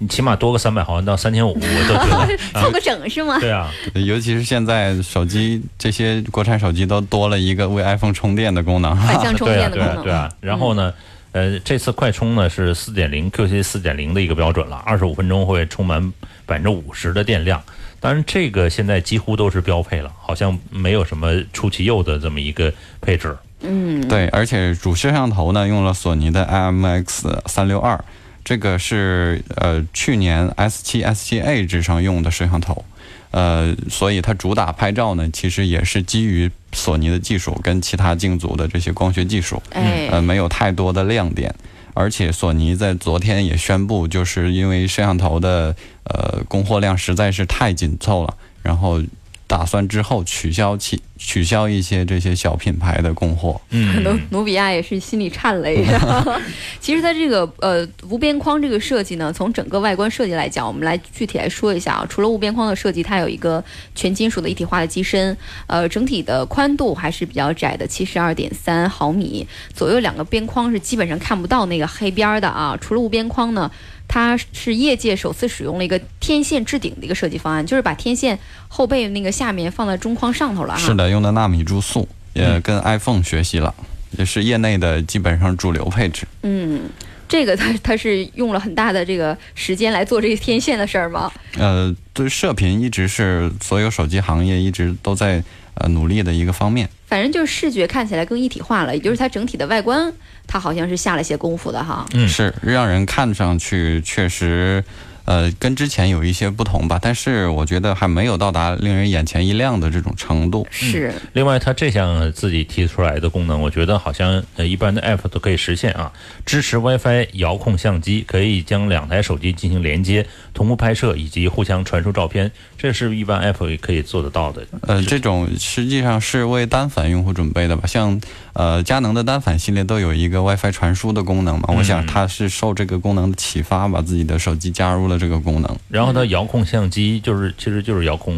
[0.01, 3.37] 你起码多个三百毫安到三千五，我都觉得 凑个整是吗？
[3.41, 10.05] 对啊，尤其是现在手机这些国产手机都多了一个为 iPhone 充电的功能，反向充电的功能。
[10.05, 10.95] 对啊，然后呢，
[11.33, 16.13] 呃，这次快充呢是四点零 QC 四点零的一个标准了，二十五分钟会充满
[16.47, 17.63] 百分之五十的电量。
[18.01, 23.37] 当然，这个现在几乎都是标配了，好像没有什么出其右的这么一个配置。
[23.61, 28.03] 嗯，对，而且主摄像头呢用了索尼的 IMX 三六二。
[28.45, 32.85] 这个是呃去年 S 七 S 七 Edge 上用的摄像头，
[33.31, 39.63] 呃，所以它主打拍照呢，其实也是基于索尼的技术跟其他镜组的这些光学技术，
[40.11, 41.55] 呃，没有太多的亮点。
[41.95, 49.03] 而且索尼在昨天也宣布，就是因为摄像头的呃供货量实在是太紧凑了，然后。
[49.49, 55.85] 打算之后取消其取消一些这些小品牌的供货，嗯， 努努比亚也是心里颤雷。
[56.81, 62.07] 其实它这个呃无边框这个设计呢，从整个外观设计来讲，我们来具体来说一下啊。
[62.09, 72.79] 除了无边框的设计，它有一个全金属的一体化的机身，呃，整体的宽度还是比较窄的，七十二点三毫米，左右两个边框是基本上看不到那个黑边的啊。
[72.81, 73.71] 除了无边框呢。
[74.09, 80.77] 它是业界首次使用了一个天线置顶的一个设计方案，就是把天线后背那个下面放在中框上头了。
[80.79, 83.75] 是的，用的纳米注塑，也跟 iPhone 学习了，
[84.13, 86.27] 也是业内的基本上主流配置。
[86.43, 86.89] 嗯，
[87.29, 91.31] 这个它它是用了很大的这个时间来做这个天线的事儿吗？
[91.59, 95.45] 呃，对，射频一直是所有手机行业一直都在
[95.75, 96.89] 呃努力的一个方面。
[97.07, 100.13] 反正就是视觉看起来更一体化了，也就是它整体的外观，
[100.49, 102.05] 它好像是下了些功夫的哈。
[102.15, 104.83] 嗯，是让人看上去确实。
[105.29, 110.67] 呃，跟之前有一些不同吧，但是我觉得还没有到达令人眼前一亮的这种程度。
[110.71, 111.13] 是。
[111.35, 116.11] 另外，它这项自己提出来的功能，我觉得好像呃一般的 App 都可以实现啊。
[116.47, 124.67] 支持 WiFi 遥控相机，可以将两台手机进行连接、同步拍摄以及互相传输照片，这是一般 App 也可以做得到的。
[124.81, 127.87] 呃，这种实际上是为单反用户准备的吧？
[127.87, 128.19] 像
[128.55, 131.75] 呃佳能的单反系列都有一个 WiFi 传输的功能嘛？
[131.77, 135.18] 我想它是受这个功能的启发，把自己的手机加入了。
[135.19, 138.37] 这个功能，然后它遥控相机就是其实就是遥控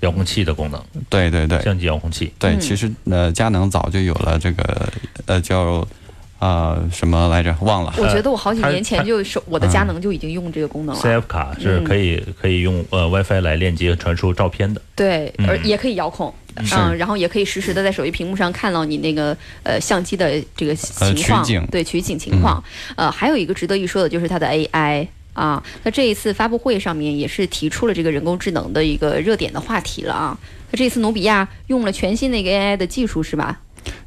[0.00, 2.32] 遥控器的功能，对对对，相机遥控器。
[2.38, 4.88] 对，其实呃，佳能早就有了这个
[5.26, 5.86] 呃叫
[6.38, 7.54] 啊，什么来着？
[7.60, 7.94] 忘了。
[7.98, 11.00] 我觉得我好几年前就手我的佳能就已经用这个功能了。
[11.00, 14.82] CF 卡是可以可以用呃 WiFi 来链接传输照片的。
[14.96, 22.60] 对，而也可以遥控，嗯，然后也可以实时的在手机屏幕上看到你那个呃相机的这个情况，对取景情况。
[22.96, 30.38] 呃，还有一个值得一说的就是它的 AI 啊，那这一次发布会上面也是提出了这个人工智能的一个热点的话题了啊。
[30.70, 33.60] 那这次努比亚用了全新的一个 AI 的技术是吧？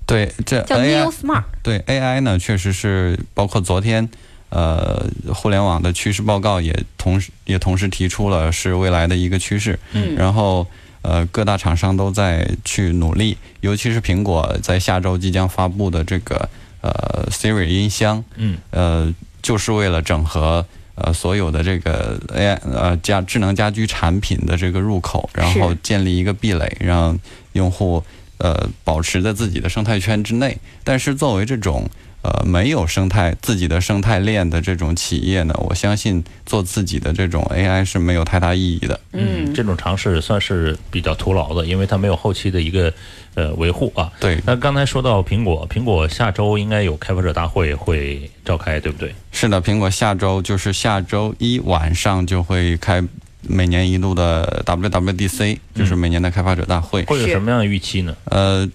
[0.06, 1.44] 对，这叫 Neo Smart。
[1.64, 4.08] 对 AI 呢，确实是包括昨天，
[4.50, 9.80] 呃，互联网的趋势报告也同时也同时提出了是未来的一个趋势。
[9.94, 10.16] 嗯。
[10.16, 10.68] 然后，
[11.02, 16.48] 呃，各大厂商都在去努力，尤其是苹果在下周即将发布的这个
[16.82, 18.24] 呃 Siri 音箱。
[18.36, 18.58] 嗯。
[18.70, 27.17] 呃，就是为了整合呃所有的这个 AI 呃家智能家居产品的这个入口，然后建立一个壁垒，让
[27.53, 28.03] 用户。
[28.38, 31.89] 呃，保持在自己的生态圈之内，但是作为这种
[32.21, 38.99] 呃没有生态自己的生态链的这种企业呢，我相信做自己的这种 AI 是没有太大意义的。
[39.13, 42.93] 嗯，这种尝试算是比较徒劳的，因为它没有后期的一个
[43.36, 44.12] 呃维护啊。
[44.19, 44.41] 对。
[44.45, 49.13] 那刚才说到苹果，苹果下周应该有开发者大会会召开，对不对？
[49.32, 53.04] 是的，苹果下周就是下周一晚上就会开。
[53.48, 58.17] 每年一度的 WWDC 就是每年的开发者大会，会有什么样的预期呢？
[58.24, 58.67] 呃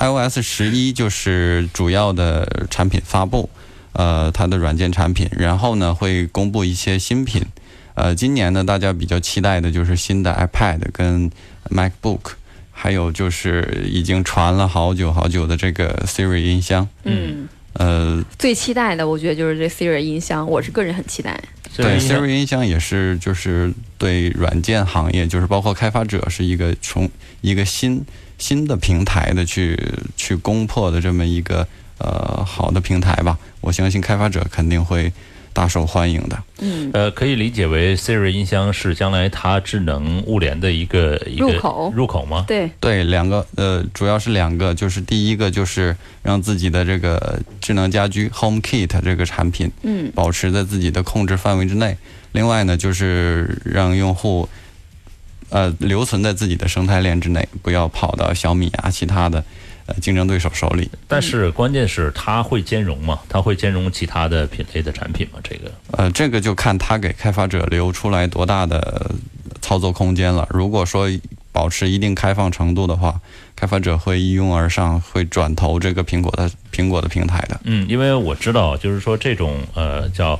[0.00, 3.48] ，iOS 十一就是主要的产品发布，
[3.92, 7.40] 呃，它的软件产品，然后呢会公布一些新品。
[7.94, 11.30] 呃，今年呢大家比较期待的就是新的 iPad 跟
[11.70, 12.32] MacBook，
[12.78, 16.86] 还有就是已经传了好久好久的这个 Siri 音箱。
[17.04, 17.48] 嗯。
[17.72, 21.38] 呃，最期待的我觉得就是这 Siri 音箱，我是个人很期待。
[21.76, 27.10] 对，Siri 音箱也是，就是对软件行业，就是包括开发者，是一个从
[27.40, 28.04] 一个新
[28.38, 29.78] 新的平台的去
[30.16, 31.66] 去攻破的这么一个
[31.98, 33.38] 呃好的平台吧。
[33.60, 35.12] 我相信开发者肯定会。
[35.56, 42.44] 大受欢迎的，嗯，呃，可以理解为 Siri 音箱是将来它智能物联的一个一个入口入口吗？
[42.46, 51.96] 对对，两个，呃，主要是两个，就是第一个就是让自己的这个智能家居 Home Kit 这个产品，嗯，保持在自己的控制范围之内。
[52.32, 54.46] 另外呢，就是让用户，
[55.48, 59.42] 呃，留存在自己的生态链之内，不要跑到小米啊其他的。
[59.86, 63.20] 呃，竞争对手手里，但是关键是它会兼容吗？
[63.28, 65.38] 它会兼容其他的品类的产品吗？
[65.44, 69.10] 这个，呃，这个就看它给开发者留出来多大的
[69.62, 70.46] 操作空间了。
[70.50, 71.08] 如果说
[71.52, 73.20] 保持一定开放程度的话，
[73.54, 77.60] 开发者会一拥而上，会转投这个苹果的苹果的平台的。
[77.64, 80.38] 嗯，因为我知道，就是说这种呃叫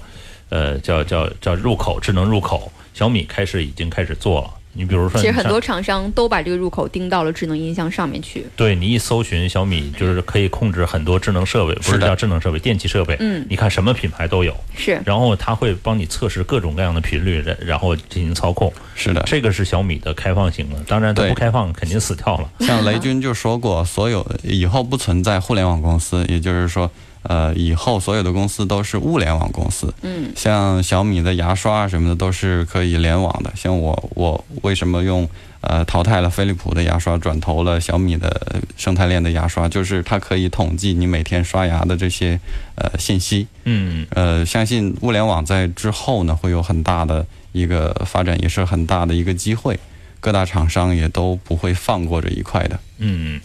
[0.49, 4.51] 呃叫叫叫入口智能入口，小米开始已经开始做了。
[4.77, 8.47] 你比如说，其实很多厂商都把这个入口钉到了智能音箱上面去。
[8.55, 13.17] 对你一搜寻小米，就是可以控制很多智能设备，不是叫智能设备，电器设备。
[13.21, 14.55] 嗯，你看什么品牌都有。
[14.77, 15.01] 是。
[15.05, 18.73] 然后它会帮你测试各种各样的频率，然后进行操控。
[18.95, 20.77] 是的，这个是小米的开放型的。
[20.87, 22.51] 当然，它不开放肯定死掉了。
[22.61, 26.91] 像雷军就说过，所有以后不存在互联网公司，也就是说。
[27.29, 29.93] 呃，以后所有的公司都是物联网公司。
[30.03, 33.53] 嗯，像小米的牙刷什么的都是可以联网的。
[33.57, 35.29] 像我，我为什么用
[35.61, 39.69] 呃淘汰了飞利浦的牙刷，转投了小米的生态链的牙刷？
[39.69, 42.39] 就是它可以统计你每天刷牙的这些
[42.77, 43.47] 呃信息。
[43.65, 49.79] 嗯，呃，相信物联网在之后呢会有很大的一个发展，也是很大的一个机会。
[50.21, 52.79] 各大厂商也都不会放过这一块的。
[52.99, 53.41] 嗯。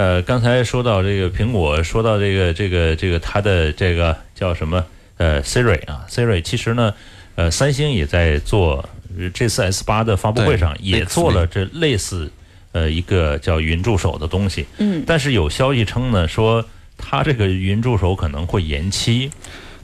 [0.00, 4.82] 呃，刚才说到这个苹果，说到这个这个这个它的这个叫什么？
[5.18, 6.94] 呃，Siri 啊，Siri，其实呢，
[7.34, 8.88] 呃，三星也在做
[9.34, 12.32] 这次 S 八的发布会上也做了这类似
[12.72, 14.64] 呃一个叫云助手的东西。
[14.78, 15.04] 嗯。
[15.06, 16.64] 但是有消息称呢，说
[16.96, 19.30] 它这个云助手可能会延期。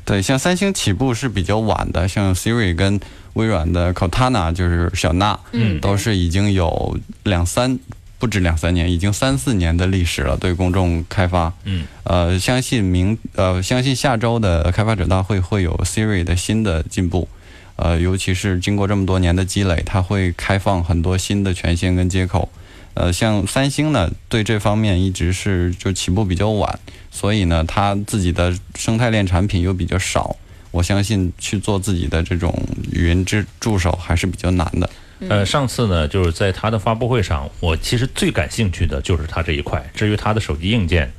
[0.07, 2.99] 对，像三星起步是比较晚的，像 Siri 跟
[3.35, 7.79] 微软的 Cortana 就是小娜，嗯，都是已经有两三。
[8.19, 10.37] 不止两三年，已经三四年的历史了。
[10.37, 17.29] 对公众开发，嗯，呃，相信明，呃，相信下周的开发者大会会有 Siri 的新的进步，
[17.77, 22.49] 呃，尤其是经过这么多年的积累，它会开放很多新的权限跟接口。
[22.95, 26.79] 呃，像三星呢，对这方面一直是就起步比较晚，
[27.11, 30.35] 所以呢，它自己的生态链产品又比较少，
[30.71, 32.59] 我相信去做自己的这种
[32.91, 34.89] 语音之助手还是比较难的。
[35.21, 39.83] 呃，上次呢，就是在他的发布会上，我其实最感兴趣的就是他这一块。
[39.95, 41.11] 至于他的手机硬件，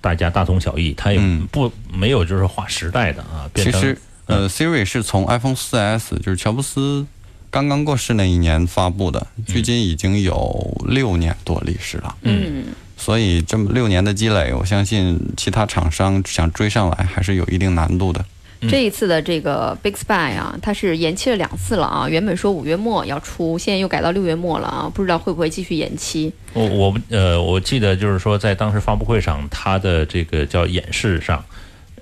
[0.00, 1.20] 大家大同小异，他也
[1.52, 3.48] 不没有就是划时代的啊。
[3.54, 7.06] 其实，呃，Siri 是从 iPhone 4S，就是乔布斯
[7.50, 12.16] 刚刚过世那一年发布的，距今已经有六年多历史了。
[12.22, 12.64] 嗯，
[12.96, 18.24] 所以这么六年的积累，我相信其他厂商想追上来还是有一定难度的。
[18.62, 22.08] 这一次的这个 Big Spy 啊，它是延期了两次了啊。
[22.08, 26.32] 原本说五月末要出，现在又改到六月末了啊，不知道会不会继续延期。
[26.54, 31.44] 我我呃，我记得就是说，在当时发布会上，它的这个叫演示上，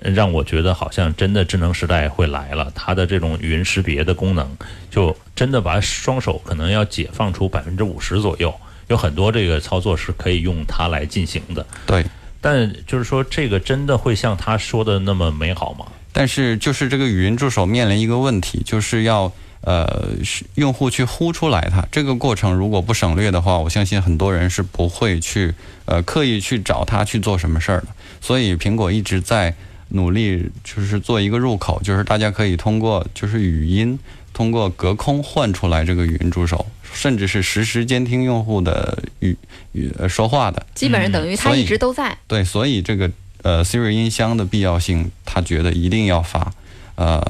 [0.01, 2.71] 让我觉得好像真的智能时代会来了。
[2.73, 4.49] 它的这种语音识别的功能，
[4.89, 8.53] 就真的把双手可能要解放出百分之五十左右，
[8.87, 11.65] 有很多这个操作是可以用它来进行的。
[11.85, 12.05] 对，
[12.39, 15.85] 但就是说，这个真的会像他说的那么美好吗？
[16.17, 20.07] 但是，就是这个语音助手面临一个问题，就是要呃
[20.53, 25.53] 用户去呼出来它这个过程，如果不省略的话，我相信很多人是不会去
[25.83, 27.87] 呃刻意去找它去做什么事儿的。
[28.21, 29.53] 所以，苹果一直在
[29.89, 33.99] 努力，就是做一个入口，就是大家可以通过就是语音，
[34.31, 39.37] 通过隔空换出来这个语音助手，甚至是实时监听用户的语
[39.73, 40.65] 语说话的。
[40.75, 42.17] 基本上等于它一直都在。
[42.25, 43.11] 对，所以这个。
[43.45, 46.51] 呃，Siri 音箱的必要性，他觉得一定要发。
[46.95, 47.23] 呃，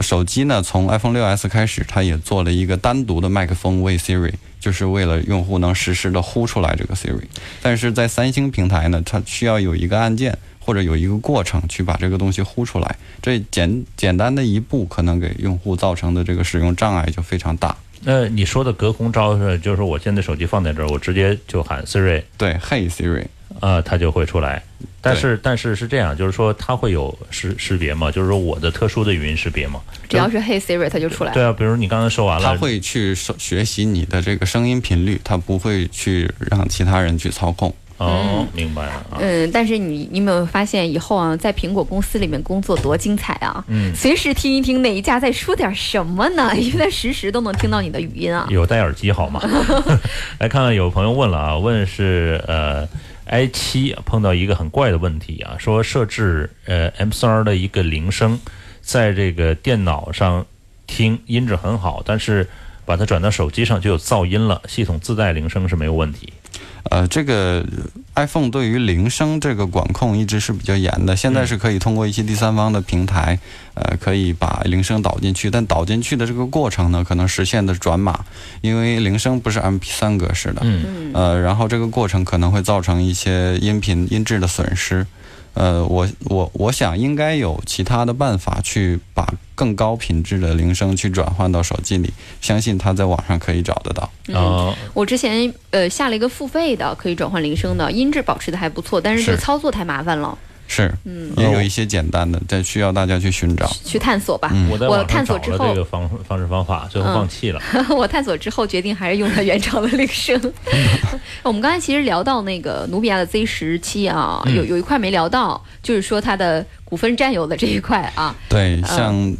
[0.00, 7.24] 手机呢，从 iPhone 6s 开始，它也做了一个单独的麦克风为 Siri，就是为了用户能实时的呼出来这个 Siri。
[7.62, 12.96] 但是在三星平台呢，它需要有一个按键或者有一个过程去把这个东西呼出来。
[13.22, 17.74] 这简简单的一步，可能给用户造成的这个使用障碍就非常大。
[18.02, 23.24] 那你说的隔空招是，就是我现在手机放在这儿，我直接就喊 Siri，对，Hey Siri，
[23.60, 24.62] 呃，它就会出来。
[25.00, 28.10] 但是但是是这样，就是说它会有识识别吗？
[28.10, 29.80] 就是说我的特殊的语音识别吗？
[30.08, 31.32] 只要是 Hey Siri，它就出来。
[31.32, 37.72] 对啊，比如你刚才说完了，它会去学习你的这个声音频率，它不会去让其他人去操控。
[37.98, 39.06] 哦，明白了。
[39.20, 43.64] 嗯，但是你你有没有发现以后啊，在苹果公司里面工作多精彩啊？
[43.68, 46.52] 嗯，随时听一听哪一家在说点什么呢？
[46.58, 48.46] 因为它实时都能听到你的语音啊。
[48.50, 49.40] 有戴耳机好吗？
[50.38, 52.86] 来看看有朋友问了啊，问是呃。
[53.28, 58.38] I 七碰到一个很怪的问题啊，说设置呃 M 三的一个铃声，
[58.80, 60.44] 在这个电脑上
[60.86, 62.48] 听音质很好，但是
[62.84, 64.62] 把它转到手机上就有噪音了。
[64.66, 66.32] 系统自带铃声是没有问题。
[66.90, 67.62] 呃，这个
[68.14, 71.14] iPhone 对于铃声这个管控一直是比较严的。
[71.14, 73.38] 现在是可以通过一些第三方的平台，
[73.78, 75.50] 呃，可以把铃声导进去。
[75.50, 78.24] 但导进去的这个过程呢，可能实现的转码，
[78.60, 80.62] 因为铃声不是 MP3 格式的。
[80.64, 85.06] 嗯呃，然后这个过程可能会造成一些音频音质的损失。
[85.54, 89.26] 呃，我我我想应该有其他的办法去把
[89.56, 94.08] 更高品质的铃声去转换到手机里，相信他在网上可以找得到。
[94.28, 100.38] 哦，我之前呃下了一个付费的可以转换铃声的，音质保持的还不错，但是这操作太麻烦了。
[100.68, 104.52] 是，嗯，也有一些简单的，但需要大家去寻找、去探索吧。
[104.68, 107.60] 我探索之后，这个方方式方法，最后放弃了。
[107.90, 110.38] 我探索之后决定还是用它原厂的铃声。
[111.42, 118.36] 我们刚才其实聊到那个努比亚的 Z 十七啊，有有一块没聊到，就是说它的股份占有的这一块啊。
[118.48, 119.34] 对，像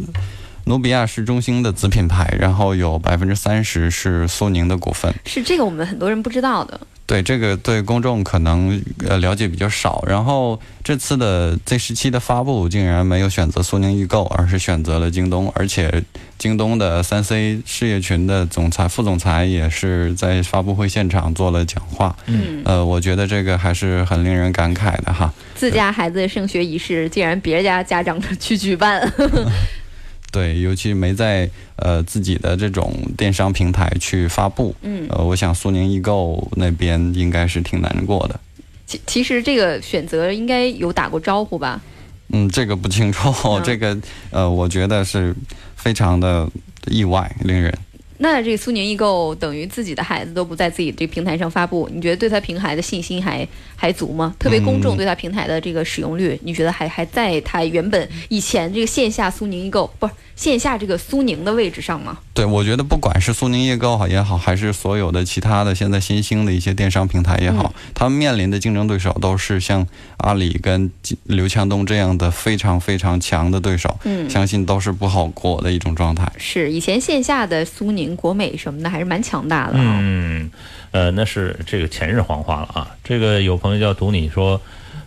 [0.64, 5.14] 努比亚是中兴的子品牌，然后有百分之三十是苏宁的股份。
[5.26, 6.81] 是这个，我们很多人不知道的。
[7.09, 10.04] 对这个，对公众可能呃了解比较少。
[10.06, 15.50] 然后这次的 Z 十七的发布，竟然没有选择苏宁易购，而是选择了京东。
[15.54, 16.04] 而且
[16.36, 22.14] 京东的三 C 事业群的总裁、副总裁也是在发布会现场做了讲话。
[22.26, 25.32] 嗯，呃，我觉得这个还是很令人感慨的哈。
[25.54, 29.00] 自家孩子升学仪式，竟然别家家长去举办。
[30.31, 38.39] 对，尤其没在呃自己的这种电商平台去发布，嗯，呃，我想苏宁易购那边应该是挺难过的。
[38.87, 41.81] 其其实这个选择应该有打过招呼吧？
[42.29, 43.33] 嗯，这个不清楚，
[43.64, 43.97] 这个
[44.31, 45.35] 呃，我觉得是
[45.76, 46.49] 非常的
[46.87, 47.72] 意外，令人。
[48.19, 54.35] 那这个苏宁易购等于自己的孩子都不在自己这平台上发布，你觉得对他平台的信心还还足吗？
[54.39, 60.12] 特别公众对他平台的这个使用率，你觉得还还在他原本以前这个线下苏宁易购不是？
[60.39, 62.16] 线下这个苏宁的位置上吗？
[62.33, 69.85] 对，我觉得不管是苏宁易购也好，还是所有的其他的现在新兴的一些电商平台也好，他们面临的竞争对手都是像
[70.19, 70.89] 阿里跟
[71.25, 76.33] 刘强东这样的非常非常强的对手，嗯，相信都是不好过的一种状态。
[76.37, 79.74] 是，以前线下的苏宁、国美什么的还是蛮强大的。
[79.74, 80.50] 嗯，
[80.90, 82.90] 呃，那是这个前日黄花了啊。
[83.02, 84.61] 这个有朋友叫读你说。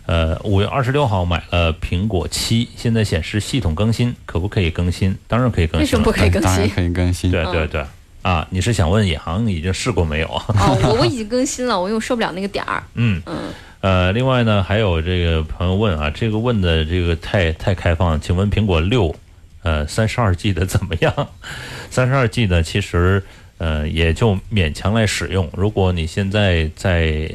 [0.04, 5.16] 呃，五月二十六号买了苹果七，现在显示系统更新，可不可以更新？
[5.28, 5.80] 当然可以更新。
[5.80, 6.50] 为什么不可以更新？
[6.50, 7.30] 当然可以更新。
[7.30, 7.84] 对对对，
[8.22, 10.44] 啊，你是想问野航已经试过没有啊？
[10.48, 12.82] 哦，我我已经更新了，我又受不了那个点儿。
[12.94, 13.36] 嗯嗯。
[13.80, 19.14] 呃，另外呢，还有这个朋友问啊，这个问的这个太太开放，请问苹果六，
[19.62, 21.28] 呃，三十二 G 的怎么样？
[21.90, 23.22] 三十二 G 呢，其实
[23.58, 25.48] 呃也就勉强来使用。
[25.56, 27.30] 如果你现在在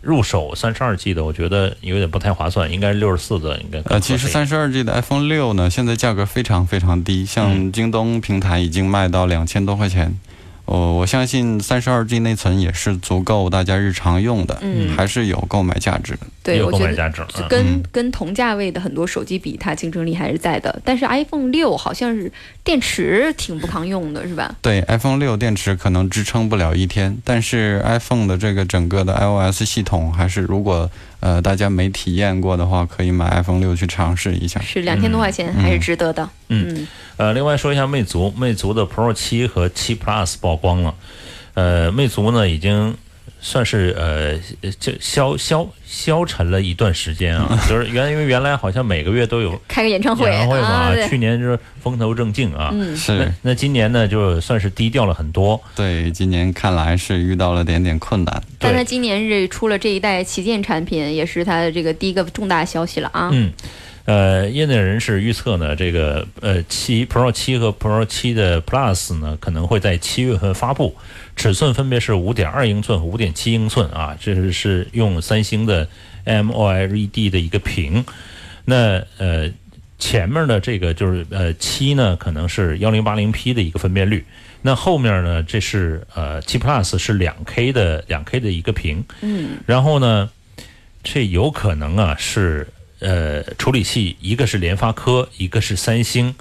[0.00, 3.80] 入手三十二 G 的，我觉得有点不太划算，应该是六十四的应该。
[3.86, 10.18] 呃，其实三十二 G 的 iPhone 六呢，现在价格非常非常低，像京东平台已经卖到两千多块钱。
[10.64, 16.20] 我我相信三十二 G 内存也是足够大家日常用的，嗯，还是有购买价值的。
[16.42, 17.12] 对，我觉得
[17.48, 20.80] 跟跟同价位的很多手机比，它竞争力还是在的。
[20.84, 22.30] 但是 iPhone 六好像是
[22.64, 24.54] 电池挺不抗用的，是吧？
[24.60, 30.90] 对，iPhone 六电池可能支撑不了一天，但是 iPhone 的这个整个的 iOS 系统还是如果。
[31.22, 34.60] 呃，大家没体验过的话，可以买 iPhone 六去尝试一下。
[34.60, 36.28] 是两千多块钱，还是值得的。
[36.48, 40.92] 嗯，呃，另外说一下魅族，魅族的 Pro 七和七 Plus 曝光了。
[41.54, 42.96] 呃，魅族呢已经。
[43.44, 53.30] 算是呃，就消消消沉了一段时间啊， 就是原因为原来好像每个月都有开个演唱会，演唱会嘛，去年就是风头正劲啊，是。
[53.42, 55.60] 那今年呢，就算是低调了很多。
[55.74, 58.42] 对，今年看来是遇到了点点困难。
[58.60, 63.28] 但他今年是出了这一代旗舰产品，也是他的这个第一个重大消息了啊。
[63.32, 63.52] 嗯。
[64.04, 70.96] 呃，业内人士预测呢，这个呃七 Pro 七和 Pro 七的 Plus 呢，可能会在七月份发布，
[71.36, 75.88] 尺寸分别是五点二英寸和五点七英寸啊，这是是用三星的
[76.24, 78.04] AMOLED 的一个屏。
[78.64, 79.48] 那呃
[80.00, 84.24] 前面的这个就是呃七呢，可能是幺零八零 P 的一个分辨率，
[84.62, 90.28] 那后面呢，这是呃七 Plus 是两 K 的两 K 的一个屏，嗯，然后呢，
[91.04, 92.66] 这有可能啊是。
[93.02, 96.36] 呃，处理器一个是联发科，一个是三星，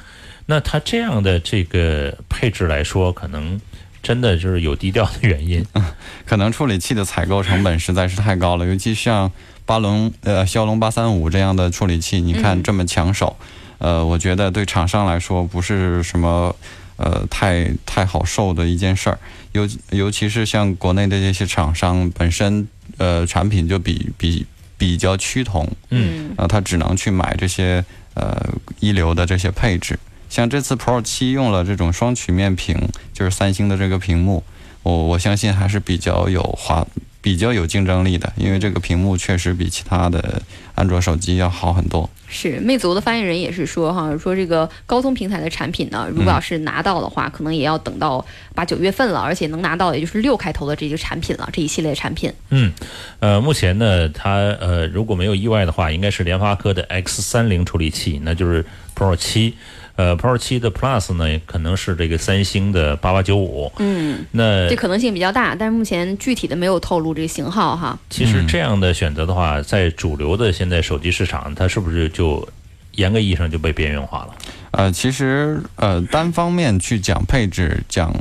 [0.46, 3.60] 那它这样的这个配置来说，可能
[4.04, 5.66] 真的就是有低调的原因。
[6.24, 9.32] 可能处理器的采购成本实在是太高了，尤其像
[9.66, 13.36] 八龙呃骁龙八三五这样的处理器，你看这么抢手，
[13.80, 16.56] 呃，我觉得对厂商来说不是什么
[16.98, 19.18] 呃太太好受的一件事儿。
[19.54, 24.46] 尤尤其是像国内的这些厂商本身呃产品就比比。
[24.82, 28.36] 比较趋同，嗯，啊，他只能去买这些呃
[28.80, 30.00] 一流的这些配置。
[30.28, 34.44] 像这次 Pro 七用了这种双曲面屏，就是三星的这个屏幕，
[34.82, 36.88] 我我相信还是比较有华。
[37.22, 40.42] 比较有竞争力的，因为这个屏幕确实比其他的
[40.76, 42.10] 安卓手机要好很多。
[42.28, 52.32] 是魅族的发言人也是说哈，说这个高通平台的产品呢，如果要是拿到的话，可能也要等到八九月份了，而且能拿到也就是六开头的这些产品了，这一系列产品。
[52.50, 52.72] 嗯，
[53.20, 58.66] 呃，目前呢，它呃如果没有意外的话，应该是联发科的 X 三零处理器，那就是
[58.96, 59.56] Pro 七。
[59.96, 63.72] 呃，Pro 七的 Plus 呢，可能是这个三星的八八九五。
[63.80, 67.98] 嗯，那这可能性比较大，但是目前具体的没有透露这个型号哈。
[68.10, 72.48] 其实这样的选择的话，在主流的现在手机市场，它是不是就
[72.94, 74.36] 严格意义上就被边缘化了？
[74.72, 78.14] 呃，其实呃，单方面去讲配置讲。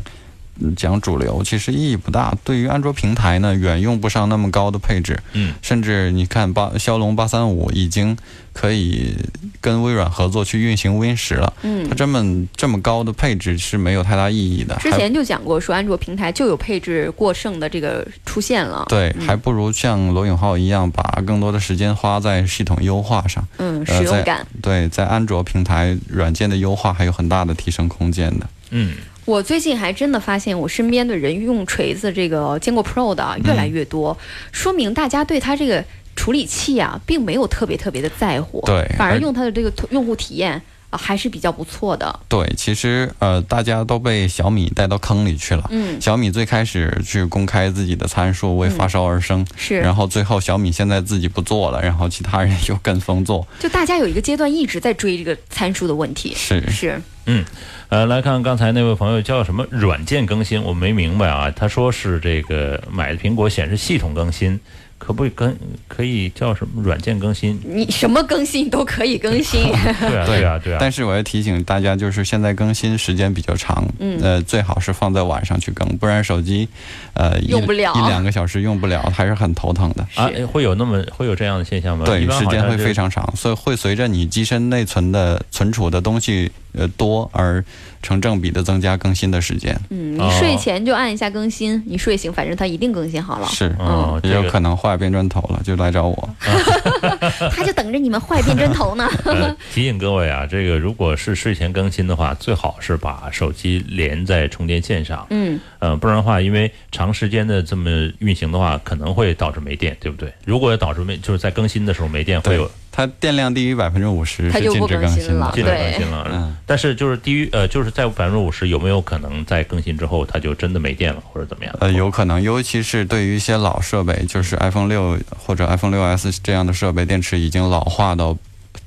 [0.76, 5.18] 讲主流其实意义不大，对于安卓平台呢，远用不上那么高的配置。
[5.32, 8.14] 嗯，甚至你看八骁龙八三五已经
[8.60, 9.16] 可以
[9.58, 11.50] 跟微软合作去运行 Win 十了。
[11.62, 14.76] 嗯，它这么这么高的配置是没有太大意义的。
[14.76, 18.84] 之前就讲过，说安卓平台就有配置过剩的这个出现了。
[18.90, 23.42] 对，还不如像罗永浩一样，把更多的时间花在系统优化上。
[23.56, 24.46] 嗯，使用感。
[24.60, 28.46] 对，在安卓平台软件的优化还有很大的提升空间的。
[28.72, 28.92] 嗯。
[29.26, 34.16] 我最近还真的发现，我身边的人用锤子这个坚果 Pro 的越来越多，
[34.50, 35.84] 说明大家对它这个
[36.20, 40.60] 处理器啊，并没有特别特别的在乎，对，反而用它的这个用户体验
[40.90, 42.20] 啊还是比较不错的。
[42.28, 45.66] 对，其实呃，大家都被小米带到坑里去了。
[45.70, 56.34] 嗯，小米最开始去公开自己的参数，为发烧而生，是，然后最后小米现在自己不做了，然后其他人又跟风做，就大家有一个阶段一直在追这个参数的问题。
[56.36, 57.42] 是是，嗯。
[57.88, 61.50] 呃，来看刚才那位朋友叫什么软件更新，我没明白啊。
[61.50, 64.60] 他说是这个买的苹果显示系统更新，
[65.00, 65.56] 可不可以更
[65.88, 67.58] 可以叫什么软件更新？
[67.64, 69.62] 你什么更新都可以更新。
[69.72, 70.78] 对啊，对啊，对啊。
[70.78, 76.68] 但是我要提醒大家，就是现在更新时间比较长，嗯，呃，最好是放在晚上去更，不然手机，
[77.14, 80.30] 呃，用不了一两个小时用不了，还是很头疼的啊。
[80.46, 82.04] 会有那么会有这样的现象吗？
[82.04, 86.52] 对，时间会非常长，所以会随着你机身内存的存储的东西。
[86.72, 87.64] 呃，多而
[88.02, 89.78] 成正比的增加更新的时间。
[89.90, 93.46] 嗯，你睡前就按一下更新，你睡醒反正它一定更新好了。
[93.48, 96.30] 是，嗯，也有可能坏变砖头了，就来找我。
[97.50, 99.08] 他就等着你们坏变砖头呢。
[99.74, 105.26] 提醒各位啊，这个如果是睡前更新的话，最好是把手机连在充电线上。
[105.30, 110.32] 嗯，呃，不然的话，因为长时间的这么运行的话，可能会导致没电，对不对？
[110.44, 116.26] 如果导致没就是在更新的时候没电，会有它电量低于百分之五十，它就不更新了，禁止更新了。
[116.32, 121.74] 嗯，但是就是低于呃，就是在百分之五十，有没有可能在更新之后，它就真的没电了，或者怎么样？
[121.80, 128.36] 呃，有可能，尤其是对于一些老设备，就是 iPhone 六或者 iPhone 六 S 这样的设备，电池已经老化到。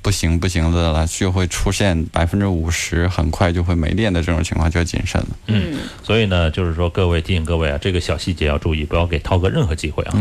[0.04, 5.28] 不行不行的了，就会出现百分之五十很快就会没电的这种情况，就要谨慎了。
[5.46, 10.14] 嗯，所以呢，就是说各位提醒各位啊，这个小细节要注意，不要给涛哥任何机会啊。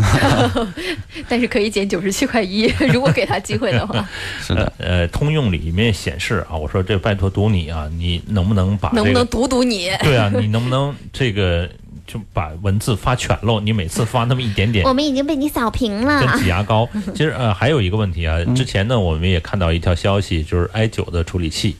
[1.27, 4.07] 但是可以减九十七块一， 如果给他机会的话。
[4.41, 9.91] 是的，呃，通用里面显示啊，我说这拜托读你啊，你能不能把能不能读读你？
[10.01, 11.69] 对啊，你能不能这个？
[12.05, 16.19] 就把文字发全喽，你每次发那么一点点，我们已经被你扫平了。
[16.19, 16.87] 跟挤牙膏。
[17.15, 21.77] 其实呃，还有一个问题啊，之前呢，我们也看到一条消息，就是 i 九的处理器，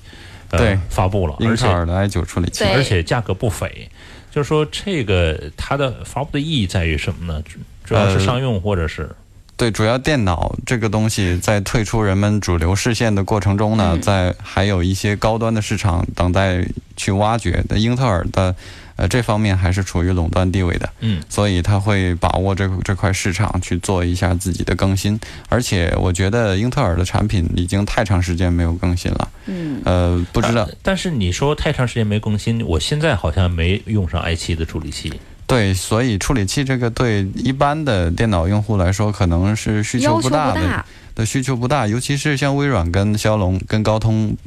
[0.49, 3.89] 对，发布了，英特尔的 i 九处理器，而且价格不菲。
[4.32, 7.43] 就是说，这个它的发布的意义在于什么呢？
[7.84, 9.09] 主要是商用或者是？
[9.55, 16.65] 对，主要电脑这个东西在退出人们主流视线的过程中呢，在还有一些高端的市场等待
[16.95, 17.63] 去挖掘。
[17.67, 18.55] 的英特尔的。
[18.96, 25.20] 呃，这方面还是处于垄断地位的，嗯，所以他会把握这这块市场去做一下自己的更新，
[25.50, 35.12] 而且我觉得英特尔的产品已经太长时间没有更新了，嗯，呃，不知道，但是你说太长时间没更新，我现在好像没用上 i 七的处理器，
[35.48, 40.86] 对，所以处理器这个对一般的电脑用户来说可能是需求不大的，
[41.16, 44.38] 的需求不大，尤其是像微软跟骁龙跟高通。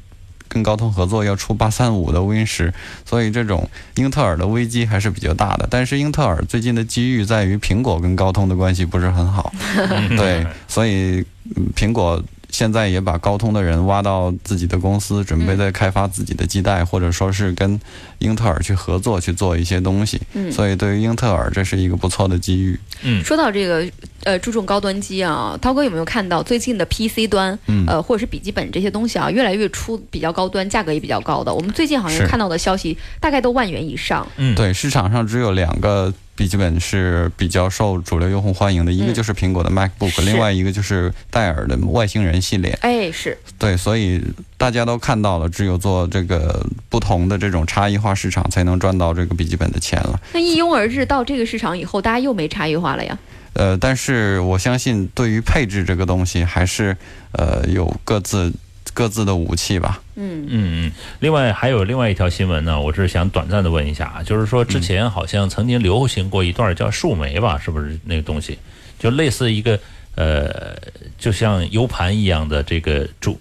[0.48, 2.72] 跟高通合作要出八三五的 Win 十，
[3.04, 5.66] 所以这种英特尔的危机还是比较大的。
[5.70, 9.52] 但是英特尔最近的机遇在于苹果跟高通的关系不是很好，
[10.16, 11.24] 对，所以
[11.74, 12.22] 苹果。
[12.56, 17.78] 现在也把高通的人挖到自己的公司，准备在开发自己的基带，或者说是跟
[18.20, 20.18] 英特尔去合作去做一些东西。
[20.32, 22.80] 嗯，所以对于英特尔这是一个不错的机遇。
[23.02, 23.86] 嗯，说到这个
[24.24, 31.52] 呃注重高端机啊，涛哥有没有看到最近的 PC 端，呃或者是笔记本这些东西啊，越来越出比较高端，价格也比较高的。
[31.52, 34.26] 我们最近好像看到的消息，大概都万元以上。
[34.38, 36.10] 嗯，对，市场上只有两个。
[36.36, 42.78] 笔记本是比较受主流用户欢迎的，一个就是苹果的 MacBook，另外一个就是戴尔的外星人系列。
[42.82, 44.22] 哎，是对，所以
[44.58, 50.20] 大家都看到了，只有做这个不同的这种差异化市场，才能赚到这个笔记本的钱了。
[50.34, 53.18] 那一拥而至到这个市场以后，大家又没差异化了呀？
[53.54, 56.94] 呃，但是我相信，对于配置这个东西，还是
[57.32, 58.52] 呃有各自。
[58.96, 60.00] 各自的武器吧。
[60.14, 60.92] 嗯嗯嗯。
[61.20, 68.58] 另外还有另外一条新闻呢，我是想短暂的问一下啊，就是说之前好像曾经流行过一段叫树莓吧，是不是那个东西？
[68.98, 69.78] 就类似一个
[70.14, 70.74] 呃，
[71.18, 73.38] 就像 U 盘一样的这个主，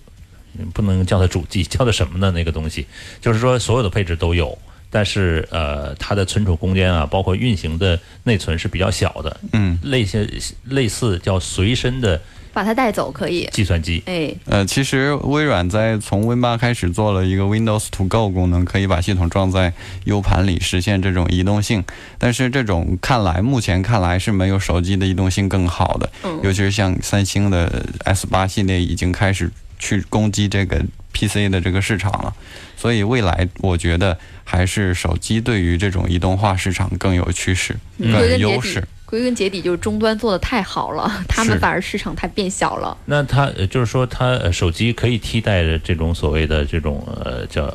[0.73, 2.31] 不能叫它主机，叫它什么呢？
[2.31, 2.85] 那个东西，
[3.21, 4.57] 就是说所有的配置都有，
[4.89, 9.39] 但是呃，它的存储空间啊，包括运行的内存是比较小的。
[9.53, 9.79] 嗯。
[9.83, 10.29] 类似
[10.65, 12.19] 类似叫随身的。
[12.55, 13.45] 把它带走可以。
[13.51, 19.73] 计算机，哎，呃，其实微软在从 Win 八开始做了一个 Windows To Go 功能，可以把系统装在
[20.05, 21.83] U 盘里，实现这种移动性。
[22.17, 26.09] 但是这种看来，目前看来是没有手机的移动性更好的。
[26.23, 26.39] 嗯。
[26.43, 30.81] 尤其是像三星的 S 八系列已经开始去攻击这个
[31.13, 32.33] PC 的这个市场了，
[32.77, 38.81] 所以未来我觉得还是手机对于这种移动化市场更有趋势，更有优势。
[39.05, 42.97] 归根结底就是终端做的太好了，他们反而市场太变小了。
[43.05, 47.71] 那它就是说，它手机可以替代的这种所谓的这种呃叫。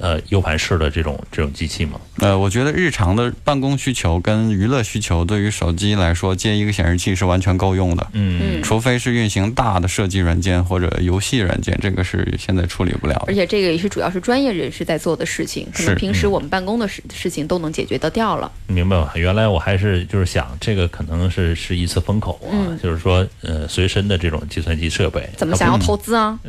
[0.00, 2.00] 呃，U 盘式的这种这种机器吗？
[2.24, 8.06] 呃，我觉得日常的办公需求跟娱乐需求，对于手机来说，接一个显示器是完全够用的。
[8.14, 13.24] 嗯，除非是运行大的设计软件或者游戏软件，这个是现在处理不了。
[13.28, 18.50] 而且这个也是主要是专业人士在做的事情，可能平时我们办公的事事情都能解决得掉了。
[18.68, 25.28] 明白了，原来我还是就是想，这个可能是是一次风口啊，就是说呃，随身的这种计算机设备。
[25.36, 26.40] 怎么想要投资啊？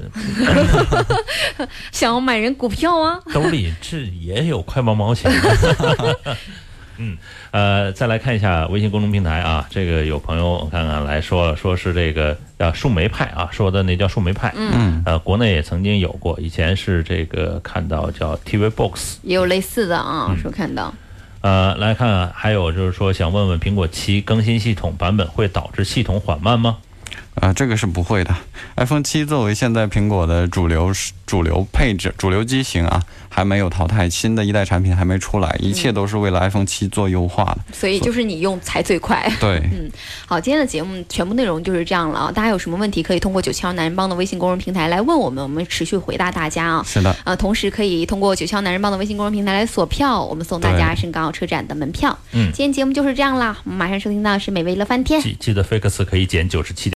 [1.92, 3.20] 想要买人股票啊？
[3.34, 5.30] 兜里这也有快毛毛钱。
[6.98, 7.18] 嗯，
[7.52, 14.54] 呃，再来看一下微信公众平台啊，这个有朋友我看看来说了说是这个叫树莓派啊，说的那叫树莓派。
[14.56, 20.94] 嗯，呃，国内也曾经有过，以前是这个看到叫 TV Box，也有类似的啊，说看到。
[21.42, 26.78] 呃，来看还有就是说想问问苹果七更新系统版本会导致系统缓慢吗？
[27.36, 28.34] 啊，这个是不会的。
[28.78, 30.92] iPhone 七作为现在苹果的主流
[31.26, 37.58] 主流配置、主流机型啊，还没有淘汰，新的一代产品还没出来，一切都是为了 iPhone 七做优化的。
[37.74, 39.30] 所以就是你用才最快。
[39.42, 39.92] 对，嗯，
[40.26, 42.32] 好，今天的节目全部内容就是这样了啊。
[42.32, 46.84] 大家有什么问题可以通过九七幺男人帮的微信公众平台来问我们，我们持续回答大家啊。
[46.86, 47.14] 是的。
[47.26, 52.18] 呃，同时可以通过九七幺男人帮的微信公众平台来锁票，我们送大家深港澳车展的门票。
[52.32, 55.20] 嗯，今天节目就是这样啦，我们马上收听到是美味乐翻天。
[55.20, 56.86] 记记得 Fix 可以减九十七。